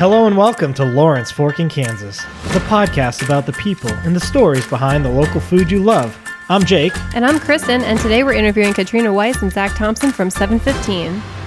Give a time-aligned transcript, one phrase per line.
[0.00, 2.16] Hello and welcome to Lawrence Fork in Kansas,
[2.54, 6.18] the podcast about the people and the stories behind the local food you love.
[6.48, 6.94] I'm Jake.
[7.14, 11.39] And I'm Kristen, and today we're interviewing Katrina Weiss and Zach Thompson from 715.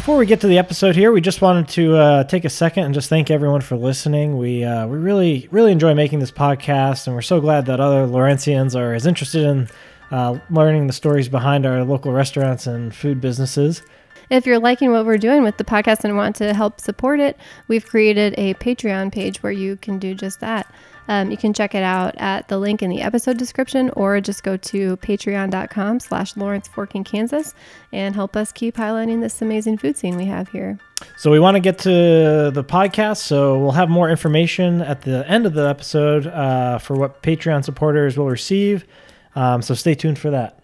[0.00, 2.84] Before we get to the episode here, we just wanted to uh, take a second
[2.84, 4.38] and just thank everyone for listening.
[4.38, 8.06] We uh, we really really enjoy making this podcast, and we're so glad that other
[8.06, 9.68] Lawrencians are as interested in
[10.10, 13.82] uh, learning the stories behind our local restaurants and food businesses.
[14.30, 17.36] If you're liking what we're doing with the podcast and want to help support it,
[17.68, 20.66] we've created a Patreon page where you can do just that.
[21.08, 24.42] Um, you can check it out at the link in the episode description or just
[24.42, 27.54] go to patreon.com slash Lawrence Forking, Kansas
[27.92, 30.78] and help us keep highlighting this amazing food scene we have here.
[31.16, 35.28] So we want to get to the podcast, so we'll have more information at the
[35.28, 38.84] end of the episode uh, for what Patreon supporters will receive.
[39.34, 40.58] Um, so stay tuned for that.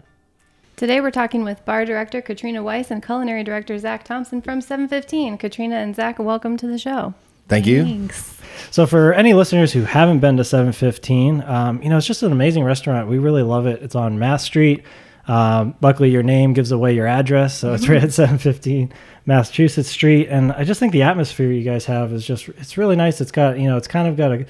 [0.75, 5.39] Today we're talking with bar director Katrina Weiss and culinary director Zach Thompson from 715.
[5.39, 7.15] Katrina and Zach, welcome to the show.
[7.47, 7.83] Thank you.
[7.83, 8.37] Thanks.
[8.71, 12.31] So for any listeners who haven't been to 715, um, you know, it's just an
[12.31, 13.07] amazing restaurant.
[13.07, 13.81] We really love it.
[13.81, 14.83] It's on Mass Street.
[15.27, 18.93] Um, luckily, your name gives away your address, so it's right at 715
[19.25, 20.27] Massachusetts Street.
[20.29, 23.19] And I just think the atmosphere you guys have is just, it's really nice.
[23.19, 24.45] It's got, you know, it's kind of got a,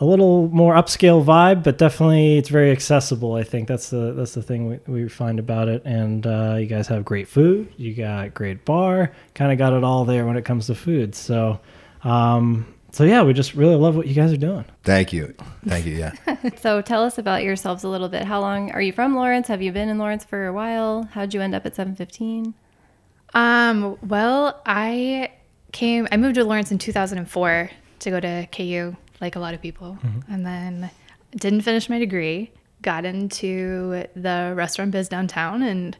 [0.00, 3.34] a little more upscale vibe, but definitely it's very accessible.
[3.34, 5.82] I think that's the that's the thing we, we find about it.
[5.84, 7.72] And uh, you guys have great food.
[7.76, 9.12] You got great bar.
[9.34, 11.14] Kind of got it all there when it comes to food.
[11.14, 11.60] So,
[12.04, 14.64] um, so yeah, we just really love what you guys are doing.
[14.82, 15.34] Thank you.
[15.66, 15.96] Thank you.
[15.96, 16.12] Yeah.
[16.56, 18.22] So tell us about yourselves a little bit.
[18.24, 19.48] How long are you from Lawrence?
[19.48, 21.02] Have you been in Lawrence for a while?
[21.12, 22.54] How'd you end up at 715?
[23.34, 25.32] Um, well, I
[25.72, 29.60] came, I moved to Lawrence in 2004 to go to KU, like a lot of
[29.60, 29.98] people,
[30.30, 30.90] and then
[31.36, 32.50] didn't finish my degree,
[32.82, 35.96] got into the restaurant biz downtown, and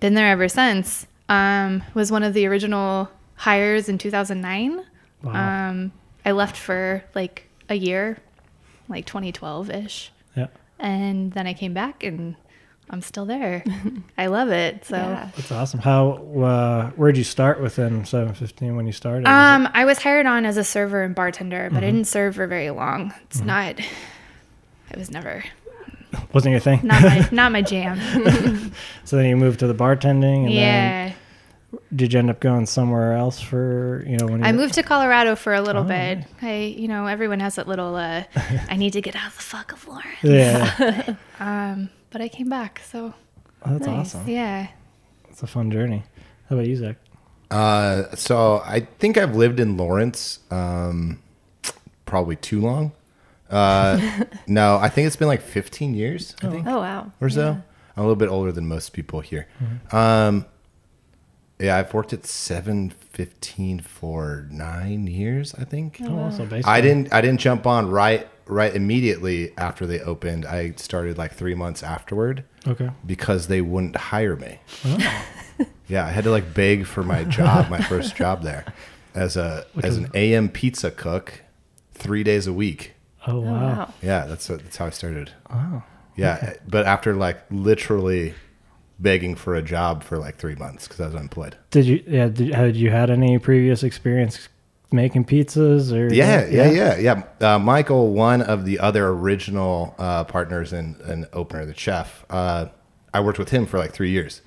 [0.00, 1.06] been there ever since.
[1.28, 4.84] Um, was one of the original hires in 2009.
[5.22, 5.68] Wow.
[5.70, 5.92] Um,
[6.24, 8.18] I left for like a year,
[8.88, 10.12] like 2012 ish.
[10.36, 10.46] Yeah,
[10.78, 12.36] And then I came back and
[12.90, 13.64] I'm still there.
[14.18, 14.84] I love it.
[14.84, 15.30] So, Yeah.
[15.36, 15.80] that's awesome.
[15.80, 19.24] How uh, where'd you start within 715 when you started?
[19.24, 21.96] Was um, I was hired on as a server and bartender, but I Mm-hmm.
[21.96, 23.12] didn't serve for very long.
[23.24, 23.78] It's not.
[24.90, 25.44] It was never
[26.32, 26.80] wasn't your thing?
[26.82, 28.00] not my not my jam.
[29.04, 31.12] so then you moved to the bartending, and then yeah,
[31.94, 34.82] did you end up going somewhere else for you know when you I moved to
[34.82, 36.24] Colorado for a little Oh, bit.
[36.42, 37.96] I, you know, everyone has that little.
[37.96, 38.24] Uh,
[38.68, 40.22] I need to get out of the fuck of Lawrence.
[40.22, 43.14] Yeah, Um, but I came back, so
[43.64, 44.14] Oh, that's Nice.
[44.14, 44.28] awesome.
[44.28, 44.68] yeah.
[45.30, 46.02] It's a fun journey.
[46.48, 46.96] How about you, Zach?
[47.50, 51.20] Uh, so I think I've lived in Lawrence um,
[52.06, 52.92] probably too long.
[53.50, 56.36] Uh, no, I think it's been like 15 years.
[56.42, 57.12] I think Oh, wow.
[57.20, 57.52] or so.
[57.52, 57.62] I'm
[57.96, 59.48] a little bit older than most people here.
[59.90, 60.44] Um,
[61.60, 65.54] yeah, I've worked at 715 for nine years.
[65.56, 66.00] I think.
[66.04, 66.72] Oh, also baseball.
[66.72, 67.12] I didn't.
[67.12, 70.46] I didn't jump on right right immediately after they opened.
[70.46, 72.44] I started like three months afterward.
[72.66, 72.90] Okay.
[73.06, 74.58] because they wouldn't hire me.
[74.84, 75.24] Oh.
[75.88, 78.64] yeah, I had to like beg for my job, my first job there,
[79.14, 81.42] as a as an AM pizza cook,
[81.92, 82.92] three days a week.
[83.26, 83.52] Oh Oh, wow.
[83.52, 83.94] wow.
[84.02, 85.32] Yeah, that's that's how I started.
[85.50, 85.82] Wow.
[86.16, 88.34] Yeah, but after like literally
[88.98, 91.56] begging for a job for like three months because I was unemployed.
[91.70, 92.02] Did you?
[92.06, 92.28] Yeah.
[92.28, 94.48] Did, had you had any previous experience
[94.90, 96.12] making pizzas or?
[96.12, 97.54] Yeah, yeah, yeah, yeah.
[97.54, 102.66] Uh, Michael, one of the other original uh, partners and, an opener, the chef, uh,
[103.12, 104.42] I worked with him for like three years.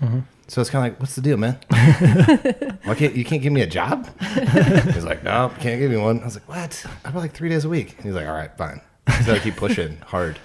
[0.48, 1.58] So it's kind of like, what's the deal, man?
[2.84, 4.10] Why can't you can't give me a job?
[4.20, 6.20] He's like, no, can't give me one.
[6.20, 6.86] I was like, what?
[7.06, 7.96] I work like three days a week.
[7.96, 8.82] And he's like, all right, fine.
[9.26, 10.40] So I keep pushing hard.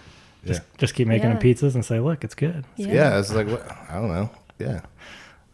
[0.55, 2.65] Yeah, Just keep making them pizzas and say, look, it's good.
[2.77, 3.15] yeah.
[3.15, 3.71] I was like, what?
[3.91, 4.31] I don't know.
[4.59, 4.81] Yeah.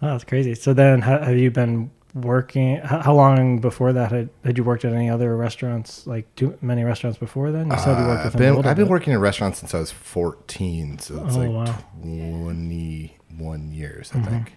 [0.02, 0.54] Oh, that's crazy.
[0.54, 2.76] So then, ha- have you been working?
[2.78, 6.06] How, how long before that had, had you worked at any other restaurants?
[6.06, 7.70] Like too many restaurants before then?
[7.70, 8.90] You said you worked Uh, with I've been, little I've been bit.
[8.90, 10.98] working in restaurants since I was 14.
[10.98, 11.78] So it's Oh, like wow.
[12.00, 14.28] 21 years, I Mm-hmm.
[14.28, 14.52] think.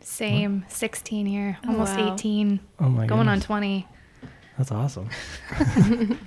[0.00, 2.14] Same, 16 here, Oh, almost wow.
[2.14, 3.86] 18, Oh my going on 20.
[4.58, 5.08] That's awesome.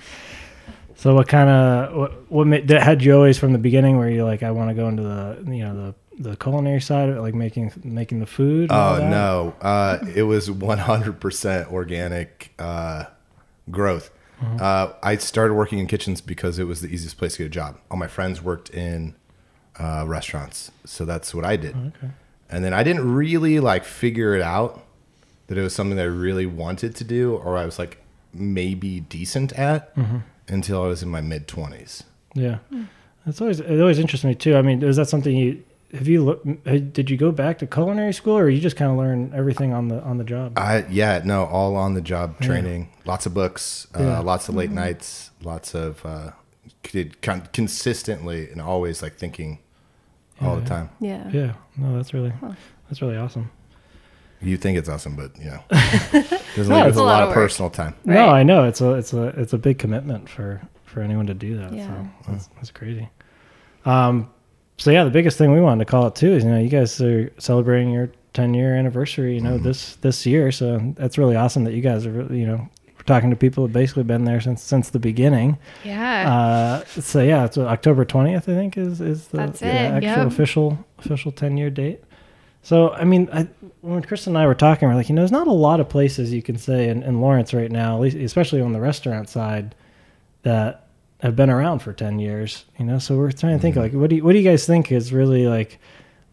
[0.95, 4.09] so what kind of what what made, that had you always from the beginning where
[4.09, 7.18] you like I want to go into the you know the the culinary side of
[7.18, 8.71] it, like making making the food?
[8.71, 13.06] Oh no, uh, it was 100% organic uh,
[13.69, 14.12] growth.
[14.59, 17.50] Uh, I started working in kitchens because it was the easiest place to get a
[17.50, 17.80] job.
[17.89, 19.15] All my friends worked in
[19.80, 21.75] uh, restaurants, so that's what I did.
[21.75, 22.12] Okay.
[22.50, 24.86] And then I didn't really like figure it out
[25.47, 28.03] that it was something that I really wanted to do, or I was like
[28.33, 29.95] maybe decent at
[30.47, 32.03] until I was in my mid twenties.
[32.33, 32.57] Yeah,
[33.25, 33.80] that's always it.
[33.80, 34.56] Always interests me too.
[34.56, 35.63] I mean, is that something you
[35.94, 36.44] have you look?
[36.65, 39.88] Did you go back to culinary school, or you just kind of learn everything on
[39.88, 40.57] the on the job?
[40.57, 42.89] I yeah no all on the job training.
[43.06, 44.19] Lots of books, uh, Yeah.
[44.19, 46.31] lots of late nights, lots of uh,
[46.83, 49.59] did con- consistently and always like thinking
[50.42, 50.89] all Yeah, the time.
[51.00, 51.30] Yeah.
[51.31, 52.33] Yeah, no, that's really
[52.89, 53.50] that's really awesome.
[54.45, 55.63] You think it's awesome, but you know,
[56.56, 57.45] there's, No, like, it's a a lot lot of of work.
[57.45, 57.95] personal time.
[58.06, 58.39] No, Right.
[58.39, 61.57] I know it's a it's a it's a big commitment for for anyone to do
[61.57, 61.74] that.
[61.74, 61.88] Yeah.
[61.88, 63.09] So that's, that's crazy.
[63.86, 64.30] Um,
[64.77, 66.69] so yeah, the biggest thing we wanted to call it too is you know you
[66.69, 69.36] guys are celebrating your 10 year anniversary.
[69.36, 72.47] You know this this year, so that's really awesome that you guys are really, you
[72.47, 72.69] know
[73.06, 75.57] talking to people who've basically been there since since the beginning.
[75.83, 76.33] Yeah.
[76.33, 80.01] Uh, so yeah, it's October 20th, I think is is the, That's the it, actual
[80.09, 80.27] yep.
[80.27, 82.03] official official 10 year date.
[82.65, 83.47] So I mean, I,
[83.81, 85.88] when Chris and I were talking, we're like, you know, there's not a lot of
[85.88, 89.29] places you can say in, in Lawrence right now, at least especially on the restaurant
[89.29, 89.75] side,
[90.41, 90.88] that
[91.19, 92.65] have been around for 10 years.
[92.79, 93.83] You know, so we're trying to think mm-hmm.
[93.83, 95.79] like, what do you, what do you guys think is really like?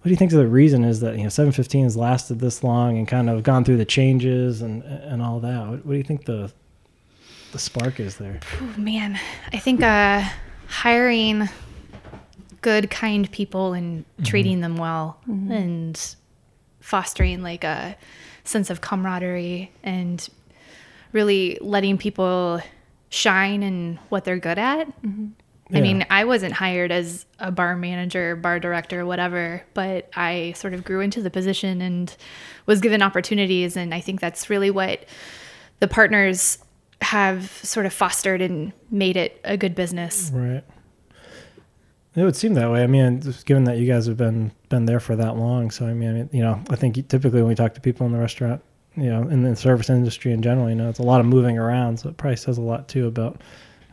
[0.00, 2.96] What do you think the reason is that you know 715 has lasted this long
[2.96, 5.69] and kind of gone through the changes and and all that?
[5.69, 6.50] What, what do you think the
[7.52, 8.40] the spark is there?
[8.58, 9.20] Oh, man,
[9.52, 10.26] I think uh,
[10.67, 11.50] hiring
[12.62, 14.23] good, kind people and mm-hmm.
[14.23, 15.52] treating them well mm-hmm.
[15.52, 16.17] and
[16.82, 17.96] fostering like a
[18.44, 20.29] sense of camaraderie and
[21.12, 22.61] really letting people
[23.08, 24.88] shine in what they're good at.
[25.02, 25.26] Mm-hmm.
[25.73, 25.82] I Yeah.
[25.82, 30.84] mean, I wasn't hired as a bar manager, bar director, whatever, but I sort of
[30.84, 32.14] grew into the position and
[32.67, 33.76] was given opportunities.
[33.76, 35.05] And I think that's really what
[35.81, 36.58] the partners
[37.00, 40.31] have sort of fostered and made it a good business.
[40.32, 40.62] Right.
[42.14, 42.82] It would seem that way.
[42.82, 45.94] I mean, given that you guys have been been there for that long, so I
[45.94, 48.61] mean, you know, I think typically when we talk to people in the restaurant,
[48.97, 51.59] you know, in the service industry in general, you know, it's a lot of moving
[51.59, 53.41] around, so it probably says a lot too about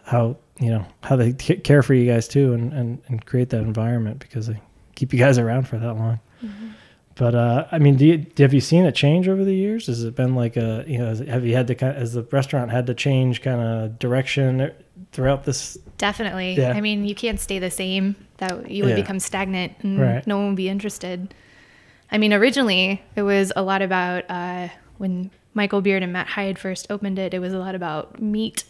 [0.04, 3.62] how you know how they care for you guys too, and and and create that
[3.62, 4.60] environment because they
[4.96, 6.20] keep you guys around for that long.
[7.16, 9.88] But uh, I mean, do you, have you seen it change over the years?
[9.88, 11.08] Has it been like a you know?
[11.08, 14.72] has Have you had to kind has the restaurant had to change kind of direction
[15.12, 16.54] throughout this Definitely.
[16.56, 16.72] Yeah.
[16.72, 18.16] I mean, you can't stay the same.
[18.38, 18.96] That you would Yeah.
[18.96, 20.26] become stagnant and Right.
[20.28, 21.34] no one would be interested.
[22.12, 26.58] I mean, originally it was a lot about uh, when Michael Beard and Matt Hyde
[26.58, 27.34] first opened it.
[27.34, 28.64] It was a lot about meat,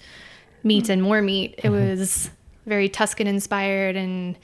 [0.64, 1.56] meat and more meat.
[1.64, 2.32] It was
[2.66, 4.36] very Tuscan inspired and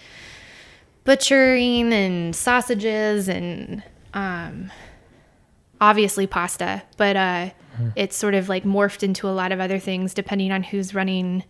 [1.04, 3.84] butchering and sausages and
[4.14, 4.72] um,
[5.82, 7.50] obviously pasta, but uh,
[7.96, 11.44] it's sort of like morphed into a lot of other things depending on who's running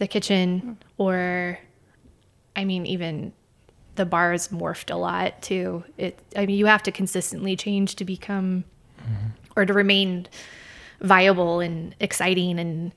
[0.00, 1.58] the kitchen or,
[2.56, 3.32] I mean, even
[3.94, 5.84] the bars morphed a lot too.
[5.96, 8.64] It, I mean, you have to consistently change to become
[9.56, 10.26] or to remain
[11.00, 12.92] viable and exciting and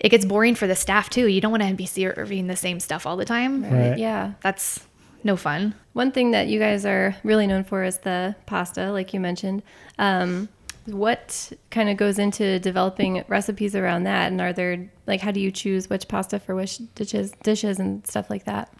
[0.00, 1.26] it gets boring for the staff too.
[1.26, 3.64] You don't want to be serving the same stuff all the time.
[3.64, 3.98] Right.
[3.98, 4.34] Yeah.
[4.42, 4.86] That's
[5.24, 5.74] no fun.
[5.92, 9.64] One thing that you guys are really known for is the pasta, like you mentioned.
[9.98, 10.48] Um,
[10.94, 14.30] what kind of goes into developing recipes around that?
[14.30, 18.06] And are there like how do you choose which pasta for which dishes, dishes and
[18.06, 18.72] stuff like that?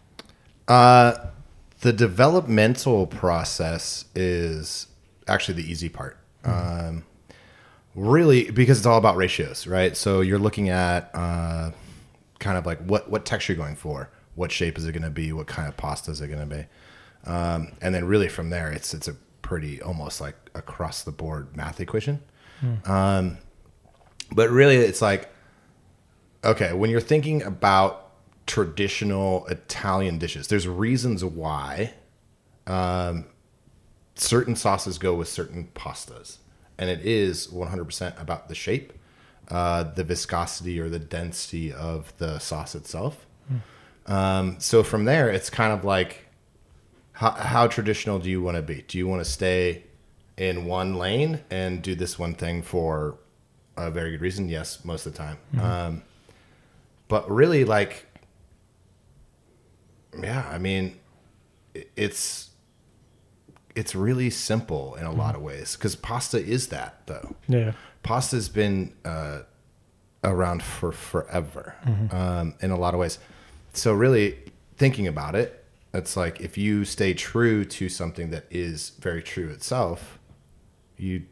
[0.67, 1.27] Uh,
[1.81, 4.87] the developmental process is
[5.27, 6.17] actually the easy part.
[6.43, 7.05] Um,
[7.95, 9.95] really, because it's all about ratios, right?
[9.95, 11.71] So you're looking at uh,
[12.39, 15.09] kind of like what what texture you're going for, what shape is it going to
[15.09, 16.65] be, what kind of pasta is it going to be,
[17.29, 19.15] um, and then really from there, it's it's a
[19.49, 22.21] pretty almost like across the board math equation.
[22.85, 23.39] Um,
[24.31, 25.27] but really, it's like
[26.45, 28.11] okay, when you're thinking about
[28.45, 31.93] traditional Italian dishes, there's reasons why
[32.67, 33.25] um,
[34.15, 36.37] certain sauces go with certain pastas.
[36.77, 38.93] And it is 100% about the shape,
[39.49, 43.25] uh, the viscosity or the density of the sauce itself.
[44.05, 46.28] Um, so from there, it's kind of like
[47.19, 48.85] how, how traditional do you want to be?
[48.87, 49.83] Do you want to stay
[50.37, 53.17] in one lane and do this one thing for
[53.75, 54.47] a very good reason?
[54.47, 55.37] Yes, most of the time.
[55.59, 56.03] Um,
[57.09, 58.05] but really, like,
[60.17, 60.97] yeah, I mean,
[61.97, 62.51] it's
[63.75, 67.35] it's really simple in a lot of ways because pasta is that though.
[67.49, 67.73] Yeah.
[68.01, 69.39] Pasta's been uh,
[70.23, 71.75] around for forever
[72.11, 73.19] um, in a lot of ways.
[73.73, 74.37] So really,
[74.77, 75.58] thinking about it,
[75.93, 80.19] it's like if you stay true to something that is very true itself,
[80.97, 81.23] you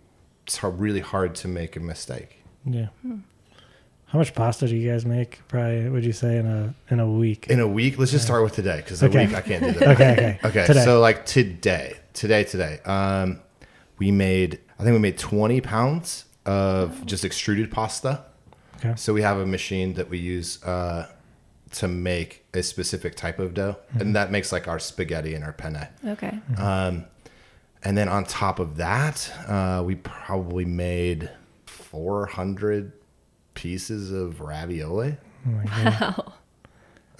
[0.44, 2.44] it's really hard to make a mistake.
[2.66, 2.88] Yeah.
[4.06, 5.46] How much pasta do you guys make?
[5.50, 7.48] Probably, would you say in a in a week?
[7.50, 9.88] In a week, let's just start with today because a week I can't do that.
[9.90, 10.84] Okay, okay, Okay, Today.
[10.86, 13.42] so like today, today, today, um,
[13.98, 14.60] we made.
[14.80, 18.24] I think we made twenty pounds of just extruded pasta.
[18.78, 18.94] Okay.
[18.96, 21.08] So we have a machine that we use uh,
[21.72, 25.54] to make a specific type of dough, and that makes like our spaghetti and our
[25.54, 25.88] penne.
[26.06, 26.40] Okay.
[26.58, 27.06] Um,
[27.84, 31.30] and then on top of that, uh, we probably made
[31.66, 32.92] 400
[33.54, 35.18] pieces of ravioli.
[35.46, 36.34] Wow.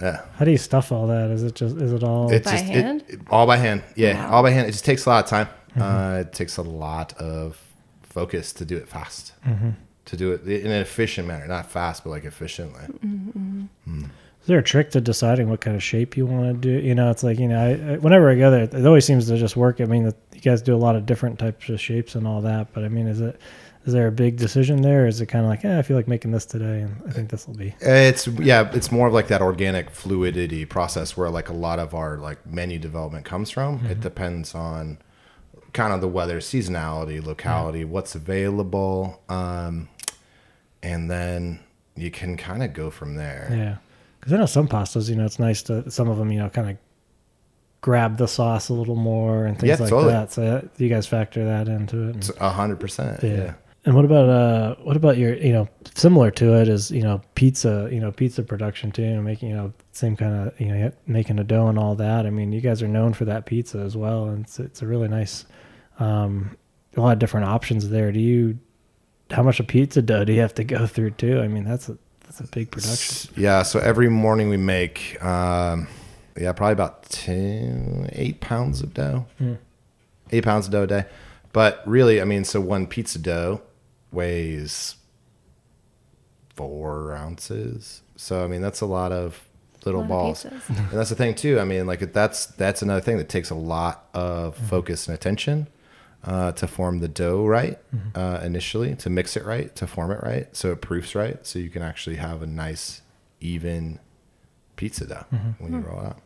[0.02, 0.22] Yeah.
[0.36, 1.32] How do you stuff all that?
[1.32, 2.32] Is it just is it all?
[2.32, 3.04] It's By just hand?
[3.08, 3.84] It, it- all by hand.
[3.96, 4.36] Yeah, Wow.
[4.38, 4.68] all by hand.
[4.68, 5.48] It just takes a lot of time.
[5.80, 7.60] Uh, it takes a lot of
[8.04, 9.34] focus to do it fast.
[10.06, 12.82] To do it in an efficient manner, not fast, but like efficiently.
[14.48, 16.80] Is there a trick to deciding what kind of shape you want to do?
[16.80, 19.28] You know, it's like you know, I, I, whenever I go there, it always seems
[19.28, 19.82] to just work.
[19.82, 22.72] I mean, you guys do a lot of different types of shapes and all that,
[22.72, 23.42] but I mean, is it
[23.86, 25.06] is there a big decision there?
[25.06, 27.30] Is it kind of like, eh, I feel like making this today, and I think
[27.30, 27.76] this will be.
[27.82, 31.94] It's yeah, it's more of like that organic fluidity process where like a lot of
[31.94, 33.86] our like menu development comes from.
[33.86, 34.98] It depends on
[35.74, 39.90] kind of the weather, seasonality, locality, what's available, um,
[40.82, 41.60] and then
[41.98, 43.50] you can kind of go from there.
[43.52, 43.78] Yeah,
[44.28, 46.50] because I know some pastas, you know, it's nice to some of them, you know,
[46.50, 46.78] kind of
[47.80, 50.12] grab the sauce a little more and things Yeah, like totally.
[50.12, 50.34] that.
[50.34, 52.30] So you guys factor that into it.
[52.42, 53.24] a hundred percent.
[53.24, 53.30] yeah.
[53.30, 53.54] Yeah.
[53.86, 57.22] And what about uh what about your you know similar to it is you know
[57.36, 60.92] pizza you know pizza production too and making you know same kind of you know
[61.06, 63.78] making a dough and all that I mean you guys are known for that pizza
[63.78, 65.46] as well and it's it's a really nice
[66.00, 66.58] um
[66.98, 68.60] a lot of different options there do you
[69.32, 71.88] how much of pizza dough do you have to go through too I mean that's
[71.88, 71.98] a
[72.38, 73.64] that's a big production Yeah.
[73.64, 75.88] So every morning we make, um,
[76.38, 79.26] yeah, probably about 10, eight pounds of dough,
[80.32, 81.06] eight pounds of dough a day.
[81.54, 83.62] But really, I mean, so one pizza dough
[84.12, 84.96] weighs
[86.56, 88.02] four ounces.
[88.16, 89.44] So, I mean, that's a lot of
[89.86, 90.44] little lot balls.
[90.44, 90.78] pizzas.
[90.78, 91.60] and that's the thing too.
[91.60, 95.68] I mean, like that's, that's another thing that takes a lot of focus and attention.
[96.28, 97.80] Uh, to form the dough right
[98.14, 101.58] uh, initially, to mix it right, to form it right, so it proofs right, so
[101.58, 103.02] you can actually have a nice,
[103.40, 103.98] even
[104.76, 105.26] pizza dough
[105.60, 106.20] when you roll it out.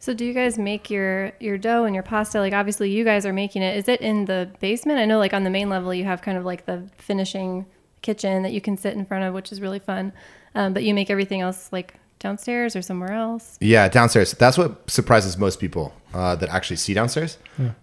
[0.00, 2.40] So do you guys make your your dough and your pasta?
[2.40, 3.76] Like obviously you guys are making it.
[3.76, 4.98] Is it in the basement?
[4.98, 7.66] I know like on the main level you have kind of like the finishing
[8.00, 10.12] kitchen that you can sit in front of, which is really fun.
[10.56, 13.58] Um, but you make everything else like downstairs or somewhere else.
[13.60, 14.32] Yeah, downstairs.
[14.32, 17.38] That's what surprises most people uh, that actually see downstairs.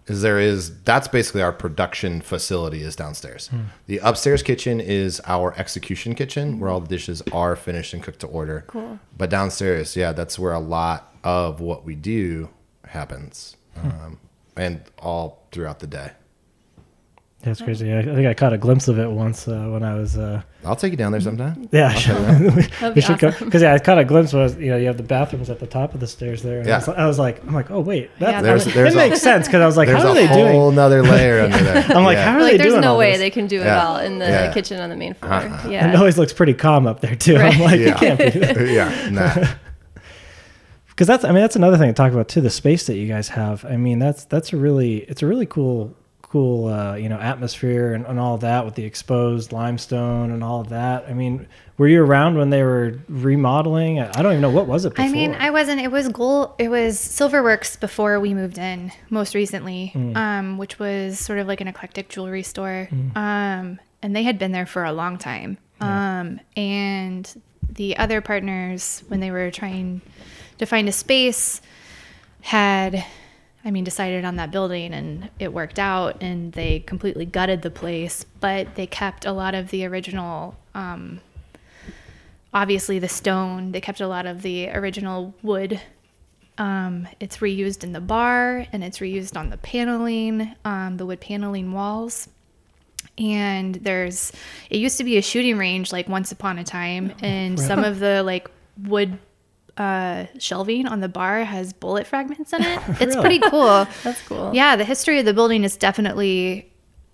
[0.06, 3.50] Is there is that's basically our production facility is downstairs.
[3.86, 8.20] The upstairs kitchen is our execution kitchen where all the dishes are finished and cooked
[8.20, 8.64] to order.
[8.66, 8.98] Cool.
[9.16, 12.48] But downstairs, yeah, that's where a lot of what we do
[12.86, 14.18] happens, um,
[14.56, 16.12] and all throughout the day.
[17.42, 19.94] That's crazy I, I think I caught a glimpse of it once uh, when I
[19.94, 21.68] was uh, I'll take you down there sometime.
[21.72, 23.46] Yeah, That'd we be should go awesome.
[23.46, 24.34] because yeah, I caught a glimpse.
[24.34, 26.58] Was you know you have the bathrooms at the top of the stairs there.
[26.60, 26.76] And I, Yeah.
[26.78, 29.08] was, I was like, I'm like, oh wait, that's, Yeah, There's- I there's it a-
[29.08, 30.38] makes sense because I was like, how are they doing?
[30.38, 31.76] There's a whole nother layer under there.
[31.96, 32.30] I'm like, Yeah.
[32.30, 33.20] how are Like they there's doing There's no all way this?
[33.20, 33.86] they can do it Yeah.
[33.86, 34.52] all in the Yeah.
[34.52, 35.32] kitchen on the main floor.
[35.32, 35.88] And Yeah.
[35.90, 37.36] it always looks pretty calm up there too.
[37.38, 37.86] I'm like, Yeah.
[37.86, 38.66] you can't be there.
[38.66, 39.46] yeah, nah.
[40.88, 42.42] because that's I mean that's another thing to talk about too.
[42.42, 43.64] The space that you guys have.
[43.64, 45.94] I mean that's that's a really it's a really cool
[46.30, 50.60] cool uh, you know atmosphere and, and all that with the exposed limestone and all
[50.60, 51.04] of that.
[51.08, 54.00] I mean, were you around when they were remodeling?
[54.00, 54.90] I I don't even know what was it.
[54.90, 55.04] Before?
[55.04, 55.80] I mean, I wasn't.
[55.80, 56.54] It was gold.
[56.58, 61.60] It was Silverworks before we moved in, most recently, um, which was sort of like
[61.60, 62.88] an eclectic jewelry store.
[63.16, 65.58] Um, and they had been there for a long time.
[65.80, 70.02] Um, and the other partners, when they were trying
[70.58, 71.60] to find a space,
[72.42, 73.04] had,
[73.64, 76.22] I mean, decided on that building, and it worked out.
[76.22, 80.56] And they completely gutted the place, but they kept a lot of the original.
[80.74, 81.20] Um,
[82.52, 85.80] obviously the stone they kept a lot of the original wood
[86.58, 91.20] um, it's reused in the bar and it's reused on the paneling um, the wood
[91.20, 92.28] paneling walls
[93.18, 94.32] and there's
[94.68, 97.98] it used to be a shooting range like once upon a time and some of
[97.98, 98.50] the like
[98.84, 99.18] wood
[99.76, 103.20] uh, shelving on the bar has bullet fragments in it it's Really?
[103.20, 104.52] pretty cool That's cool.
[104.54, 106.66] yeah the history of the building is definitely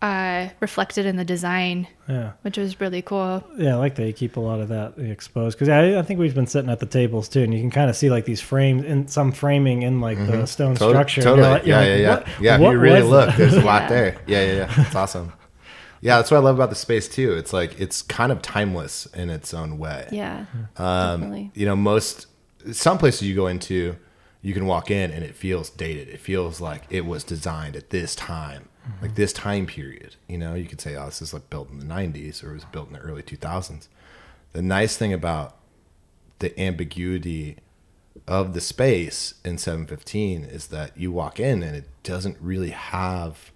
[0.02, 2.32] uh, reflected in the design yeah.
[2.42, 5.56] which was really cool Yeah, I like that you keep a lot of that exposed
[5.58, 7.88] because I, I think we've been sitting at the tables too, and you can kind
[7.88, 11.22] of see like these frames and some framing in like the stone Tot- structure.
[11.22, 11.42] Totally.
[11.42, 12.10] you're like- you're yeah, like, yeah, yeah.
[12.16, 13.38] what- yeah, if what you really look, that?
[13.38, 13.88] there's a lot Yeah.
[13.88, 14.16] there.
[14.26, 14.86] Yeah, yeah, yeah.
[14.86, 15.32] It's awesome.
[16.02, 17.32] Yeah, that's what I love about the space too.
[17.32, 20.06] It's like it's kind of timeless in its own way.
[20.12, 20.44] Yeah.
[20.76, 21.50] Um, definitely.
[21.54, 22.26] you know, most
[22.72, 23.96] some places you go into,
[24.42, 26.08] you can walk in and it feels dated.
[26.08, 29.02] It feels like it was designed at this time, mm-hmm.
[29.02, 30.16] like this time period.
[30.28, 32.54] You know, you could say, "Oh, this is like built in the '90s or it
[32.54, 33.88] was built in the early 2000s."
[34.52, 35.56] The nice thing about
[36.38, 37.58] the ambiguity
[38.26, 43.50] of the space in 715 is that you walk in and it doesn't really have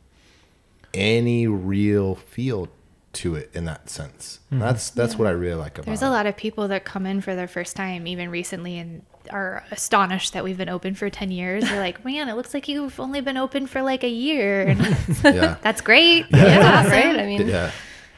[0.92, 2.68] any real feel
[3.12, 4.40] to it in that sense.
[4.46, 4.60] Mm-hmm.
[4.60, 5.86] That's that's what I really like about it.
[5.86, 6.06] There's it.
[6.06, 9.64] a lot of people that come in for their first time, even recently, and are
[9.70, 11.64] astonished that we've been open for 10 years.
[11.64, 14.62] They're like, man, it looks like you've only been open for like a year.
[14.68, 14.80] And
[15.24, 15.56] Yeah.
[15.62, 16.26] that's great.
[16.30, 16.38] Yeah.
[16.58, 16.92] That's awesome.
[16.92, 17.18] right?
[17.20, 17.70] I mean, yeah.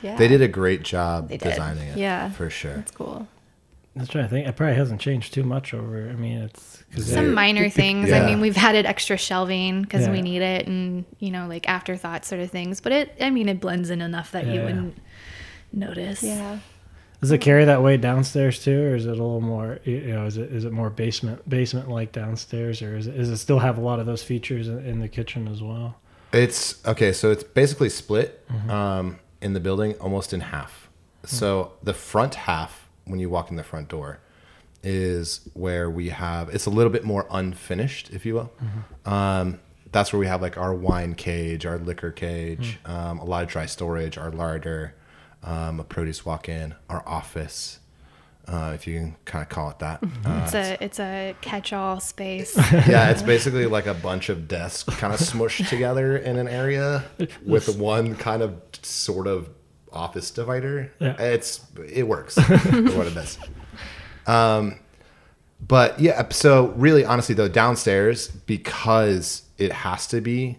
[0.03, 0.17] yeah.
[0.17, 1.99] They did a great job designing it.
[1.99, 2.31] Yeah.
[2.31, 2.77] For sure.
[2.77, 3.27] That's cool.
[3.97, 4.47] I was trying to think.
[4.49, 6.09] It probably hasn't changed too much over.
[6.09, 8.09] I mean, it's cause Some they- minor things.
[8.09, 8.23] Yeah.
[8.23, 10.13] I mean, we've added extra shelving because Yeah.
[10.13, 12.81] we need it and, you know, like afterthought sort of things.
[12.81, 14.53] But it, I mean, it blends in enough that Yeah.
[14.55, 14.99] you wouldn't
[15.73, 16.23] notice.
[16.23, 16.59] Yeah.
[17.21, 19.79] Does it carry that way downstairs too, or is it a little more?
[19.85, 23.29] You know, is it is it more basement basement like downstairs, or is it, is
[23.29, 25.97] it still have a lot of those features in, in the kitchen as well?
[26.33, 27.13] It's okay.
[27.13, 28.71] So it's basically split Mm-hmm.
[28.71, 30.89] um, in the building almost in half.
[31.25, 34.21] So the front half, when you walk in the front door,
[34.83, 36.49] is where we have.
[36.49, 38.53] It's a little bit more unfinished, if you will.
[38.63, 39.09] Mm-hmm.
[39.13, 39.61] Um,
[39.93, 42.91] that's where we have like our wine cage, our liquor cage, Mm.
[42.91, 44.95] um, a lot of dry storage, our larder,
[45.43, 47.79] um, a produce walk-in, our office,
[48.49, 50.03] uh, if you can kind of call it that.
[50.25, 52.57] Uh, It's a it's a catch-all space.
[52.73, 57.05] yeah, it's basically like a bunch of desks kind of smushed together in an area
[57.47, 59.49] with one kind of sort of
[59.93, 60.93] office divider.
[60.99, 61.21] Yeah.
[61.21, 61.61] It's
[61.93, 62.43] it works for
[62.97, 63.39] what it is.
[64.27, 64.79] Um,
[65.67, 70.59] but yeah, so really, honestly, though, downstairs because it has to be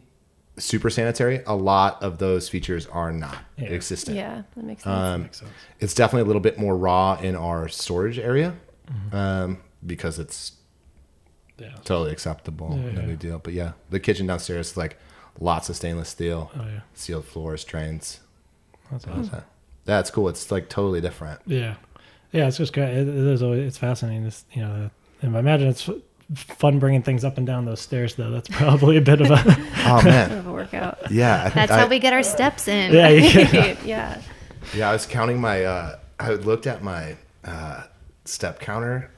[0.58, 3.70] super sanitary, a lot of those features are not Yeah.
[3.70, 4.16] existent.
[4.18, 4.44] Yeah.
[4.56, 4.96] That makes sense.
[4.96, 5.52] Um, Makes sense.
[5.80, 8.54] it's definitely a little bit more raw in our storage area
[9.12, 10.54] um, because it's
[11.58, 11.76] Yeah.
[11.84, 12.78] totally acceptable.
[12.80, 13.08] Yeah, no yeah.
[13.08, 13.40] big deal.
[13.40, 14.98] But yeah, the kitchen downstairs is like
[15.40, 16.82] lots of stainless steel, Oh yeah.
[16.94, 18.20] sealed floors, drains.
[18.94, 19.44] That's awesome.
[19.86, 20.30] That's cool.
[20.30, 21.42] It's like totally different.
[21.46, 21.76] Yeah,
[22.32, 22.48] yeah.
[22.48, 22.90] It's just great.
[22.90, 24.24] It, it is always it's fascinating.
[24.24, 24.90] This you know,
[25.22, 25.90] and I imagine it's
[26.36, 28.32] fun bringing things up and down those stairs though.
[28.32, 29.36] That's probably a bit of a
[29.86, 31.12] Oh man, of a workout.
[31.12, 31.44] yeah.
[31.46, 32.94] I, That's I, how we get our steps in.
[32.94, 33.10] yeah.
[33.10, 34.22] You yeah.
[34.74, 35.66] Yeah, I was counting my.
[35.66, 37.84] Uh, I looked at my uh,
[38.24, 39.12] step counter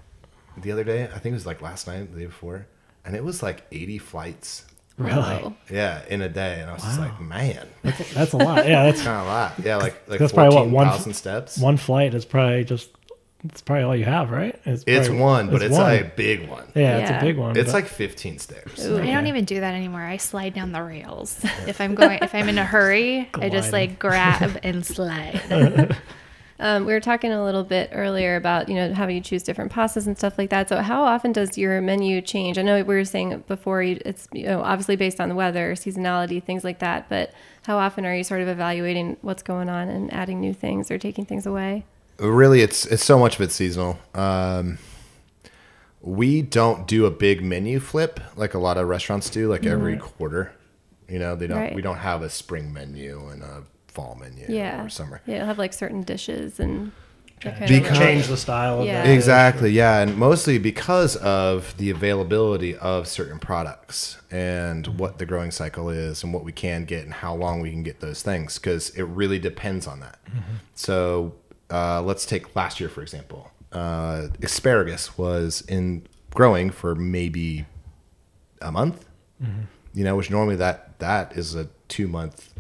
[0.58, 1.04] the other day.
[1.04, 2.66] I think it was like last night, the day before,
[3.06, 4.66] and it was like 80 flights.
[4.98, 5.12] Really.
[5.20, 5.54] Wow.
[5.70, 8.68] Yeah, in a day, and I was just like, man, That's, that's a lot.
[8.68, 9.54] Yeah, that's kind of a lot.
[9.64, 11.58] Yeah, like like That's probably what, one- 14,000 steps.
[11.58, 12.90] one flight is probably just
[13.44, 14.60] it's probably all you have, right?
[14.66, 15.96] It's probably- one, but it's, one.
[16.00, 16.66] a big one.
[16.74, 17.56] yeah, it's a big one.
[17.56, 18.86] It's but- like 15 stairs.
[18.86, 18.98] Ooh.
[18.98, 20.02] I don't even do that anymore.
[20.02, 21.40] I slide down the rails.
[21.68, 25.96] If I'm going, if I'm in a hurry, I just like grab and slide.
[26.60, 29.72] Um, we were talking a little bit earlier about you know how you choose different
[29.72, 30.70] pastas and stuff like that.
[30.70, 32.58] So how often does your menu change?
[32.58, 35.74] I know we were saying before you, it's you know obviously based on the weather,
[35.74, 37.10] seasonality, things like that.
[37.10, 40.90] But how often are you sort of evaluating what's going on and adding new things
[40.90, 41.86] or taking things away?
[42.20, 44.00] Really, it's it's so much of it seasonal.
[44.14, 44.78] Um,
[46.02, 49.98] we don't do a big menu flip like a lot of restaurants do, like every
[49.98, 50.54] quarter.
[51.10, 51.58] You know, they don't.
[51.58, 51.76] Right.
[51.76, 53.64] We don't have a spring menu and a
[53.96, 55.22] fall menu Yeah, or summer.
[55.26, 56.92] Yeah, you'll have like certain dishes and
[57.44, 59.04] that kind Because- of change the style of Yeah.
[59.04, 59.10] that.
[59.12, 65.52] Exactly, yeah, and mostly because of the availability of certain products and what the growing
[65.52, 68.58] cycle is and what we can get and how long we can get those things
[68.60, 70.20] because it really depends on that.
[70.76, 71.36] So
[71.72, 73.52] uh, let's take last year for example.
[73.72, 77.66] Uh, asparagus was in growing for maybe
[78.62, 79.06] a month,
[79.94, 82.54] you know, which normally that that is a two month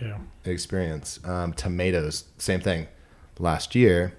[0.00, 0.18] Yeah.
[0.44, 1.20] experience.
[1.24, 2.88] Um, tomatoes, same thing.
[3.38, 4.14] Last year,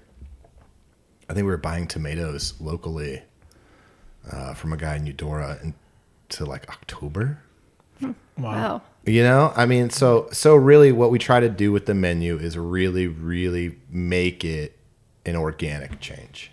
[1.28, 3.22] I think we were buying tomatoes locally
[4.30, 7.38] uh, from a guy in Eudora until like October.
[8.00, 8.14] Wow.
[8.36, 8.82] wow.
[9.04, 12.36] You know, I mean, so so really, what we try to do with the menu
[12.36, 14.76] is really, really make it
[15.26, 16.50] an organic change.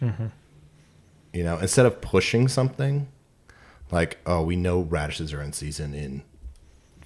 [1.34, 3.08] You know, instead of pushing something
[3.92, 6.24] like, oh, we know radishes are in season in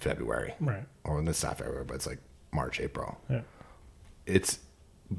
[0.04, 0.86] February, Right.
[1.04, 2.20] or in the not February, but it's like
[2.52, 3.18] March, April.
[3.30, 3.42] Yeah.
[4.26, 4.60] it's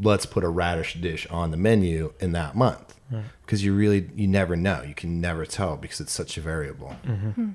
[0.00, 2.94] let's put a radish dish on the menu in that month
[3.44, 6.96] because you really you never know you can never tell because it's such a variable
[7.06, 7.50] mm-hmm.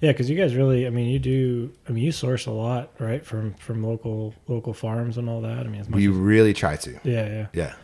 [0.00, 1.72] Yeah, because you guys really, I mean, you do.
[1.88, 5.58] I mean, you source a lot, right, from from local local farms and all that.
[5.58, 5.96] I mean, as much.
[5.96, 7.74] we as, really try to yeah, yeah, yeah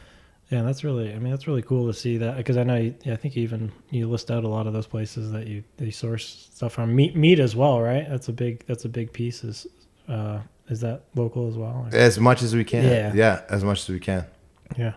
[0.55, 0.63] yeah.
[0.63, 1.13] That's really.
[1.13, 2.77] I mean, that's really cool to see that because I know.
[2.77, 5.91] You, I think even you list out a lot of those places that you they
[5.91, 6.95] source stuff from.
[6.95, 8.07] Meat, meat as well, right?
[8.09, 8.65] That's a big.
[8.67, 9.45] That's a big piece.
[9.45, 9.67] Is
[10.09, 10.39] uh,
[10.69, 11.87] is that local as well?
[11.93, 13.13] or- as much as we can Yeah.
[13.15, 14.25] yeah as much as we can
[14.79, 14.95] Yeah,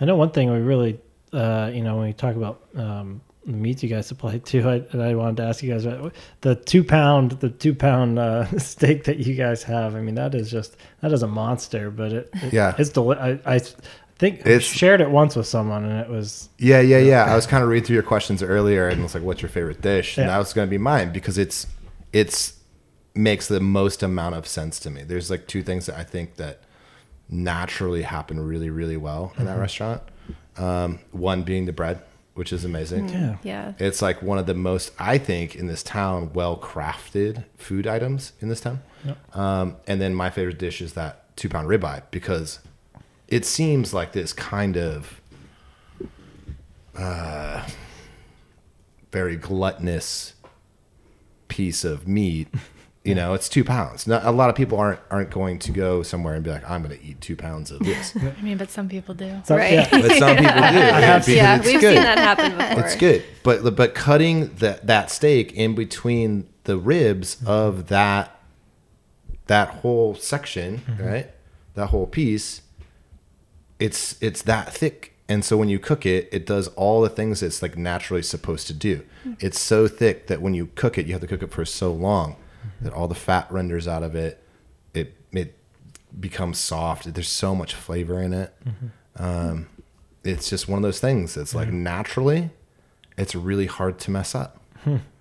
[0.00, 0.98] I know one thing we really,
[1.32, 4.74] uh, you know, when we talk about um, the meats you guys supply too, I,
[4.92, 8.44] and I wanted to ask you guys about the two pound, the two pound uh,
[8.58, 9.94] steak that you guys have.
[9.94, 12.74] I mean, that is just that is a monster, but it, it- Yeah.
[12.78, 13.60] it's deli- I, I
[14.18, 17.34] think I It's- shared it once with someone, and it was yeah yeah yeah i
[17.36, 20.18] was kind of reading through your questions earlier and it's like what's your favorite dish
[20.18, 20.32] and Yeah.
[20.32, 21.66] that was going to be mine because it's
[22.12, 22.54] it's
[23.14, 26.36] makes the most amount of sense to me there's like two things that i think
[26.36, 26.60] that
[27.30, 30.00] naturally happen really, really well in that restaurant.
[30.56, 32.00] Um, one being the bread,
[32.32, 33.10] which is amazing.
[33.10, 33.36] Yeah.
[33.42, 33.72] Yeah.
[33.78, 38.32] It's like one of the most, I think, in this town, well crafted food items
[38.40, 38.80] in this town.
[39.34, 42.60] Um, and then my favorite dish is that two pound ribeye because
[43.28, 45.20] it seems like this kind of
[46.96, 47.66] uh,
[49.12, 50.34] very gluttonous
[51.48, 52.48] piece of meat.
[53.04, 54.06] You know, it's two pounds.
[54.06, 56.82] Not, a lot of people aren't aren't going to go somewhere and be like, "I'm
[56.82, 59.40] going to eat two pounds of this." I mean, but some people do.
[59.46, 59.72] So, Right.
[59.72, 59.88] yeah.
[59.90, 60.58] but some people do.
[60.58, 61.94] Yeah, because yeah, we've good.
[61.94, 62.84] seen that happen before.
[62.84, 68.38] It's good, but but cutting that that steak in between the ribs of that
[69.46, 71.30] that whole section, right?
[71.74, 72.60] That whole piece,
[73.78, 77.42] it's it's that thick, and so when you cook it, it does all the things
[77.42, 79.04] it's like naturally supposed to do.
[79.40, 81.92] It's so thick that when you cook it, you have to cook it for so
[81.92, 82.36] long
[82.80, 84.42] that all the fat renders out of it.
[84.94, 85.54] It it
[86.18, 87.12] becomes soft.
[87.12, 88.54] There's so much flavor in it.
[89.16, 89.66] Um,
[90.24, 91.36] it's just one of those things.
[91.36, 92.50] It's like naturally,
[93.16, 94.60] it's really hard to mess up.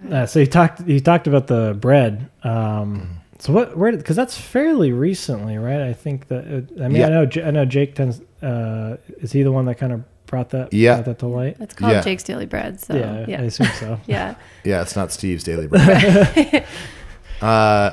[0.09, 2.29] Uh, so you talked you talked about the bread.
[2.43, 5.81] Um, so what where because that's fairly recently, right?
[5.81, 7.07] I think that it, I mean Yeah.
[7.07, 8.21] I know J- I know Jake tends.
[8.41, 10.95] Uh, is he the one that kind of brought that Yeah.
[10.95, 11.57] brought that to light?
[11.59, 12.01] It's called Yeah.
[12.01, 12.79] Jake's Daily Bread.
[12.79, 13.41] So yeah, yeah.
[13.41, 13.99] I assume so.
[14.07, 14.35] Yeah.
[14.63, 16.65] Yeah, it's not Steve's daily bread.
[17.41, 17.91] uh,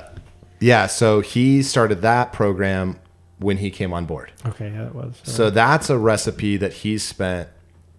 [0.60, 2.98] yeah, so he started that program
[3.38, 4.32] when he came on board.
[4.46, 5.20] Okay, yeah, it was.
[5.24, 7.48] So that's a recipe that he spent,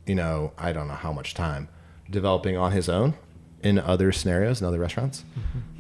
[0.06, 1.70] you know, I don't know how much time
[2.10, 3.14] developing on his own
[3.62, 5.24] in other scenarios in other restaurants,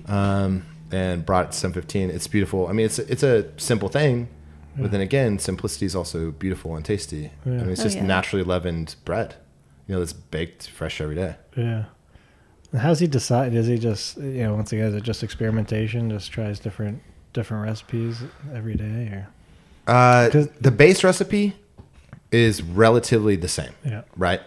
[0.08, 2.10] um, and brought it to 715.
[2.10, 2.67] It's beautiful.
[2.67, 4.30] I mean, it's a, it's a simple thing,
[4.78, 7.32] but then again, simplicity is also beautiful and tasty.
[7.45, 8.06] I mean, it's Oh, just yeah.
[8.06, 9.36] naturally leavened bread,
[9.88, 11.36] you know, that's baked fresh every day.
[11.56, 11.86] yeah.
[12.76, 13.54] How's he decide?
[13.54, 16.10] Does he just you know once again is it just experimentation?
[16.10, 18.21] Just tries different different recipes
[18.54, 19.28] every day or
[19.88, 21.54] Uh, 'Cause- the base recipe
[22.34, 24.41] is relatively the same, yeah right?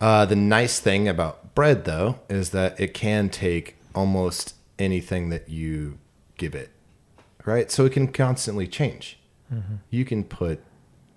[0.00, 5.48] Uh, the nice thing about bread, though, is that it can take almost anything that
[5.48, 5.98] you
[6.36, 6.70] give it,
[7.44, 7.70] right?
[7.70, 9.18] So it can constantly change.
[9.90, 10.62] You can put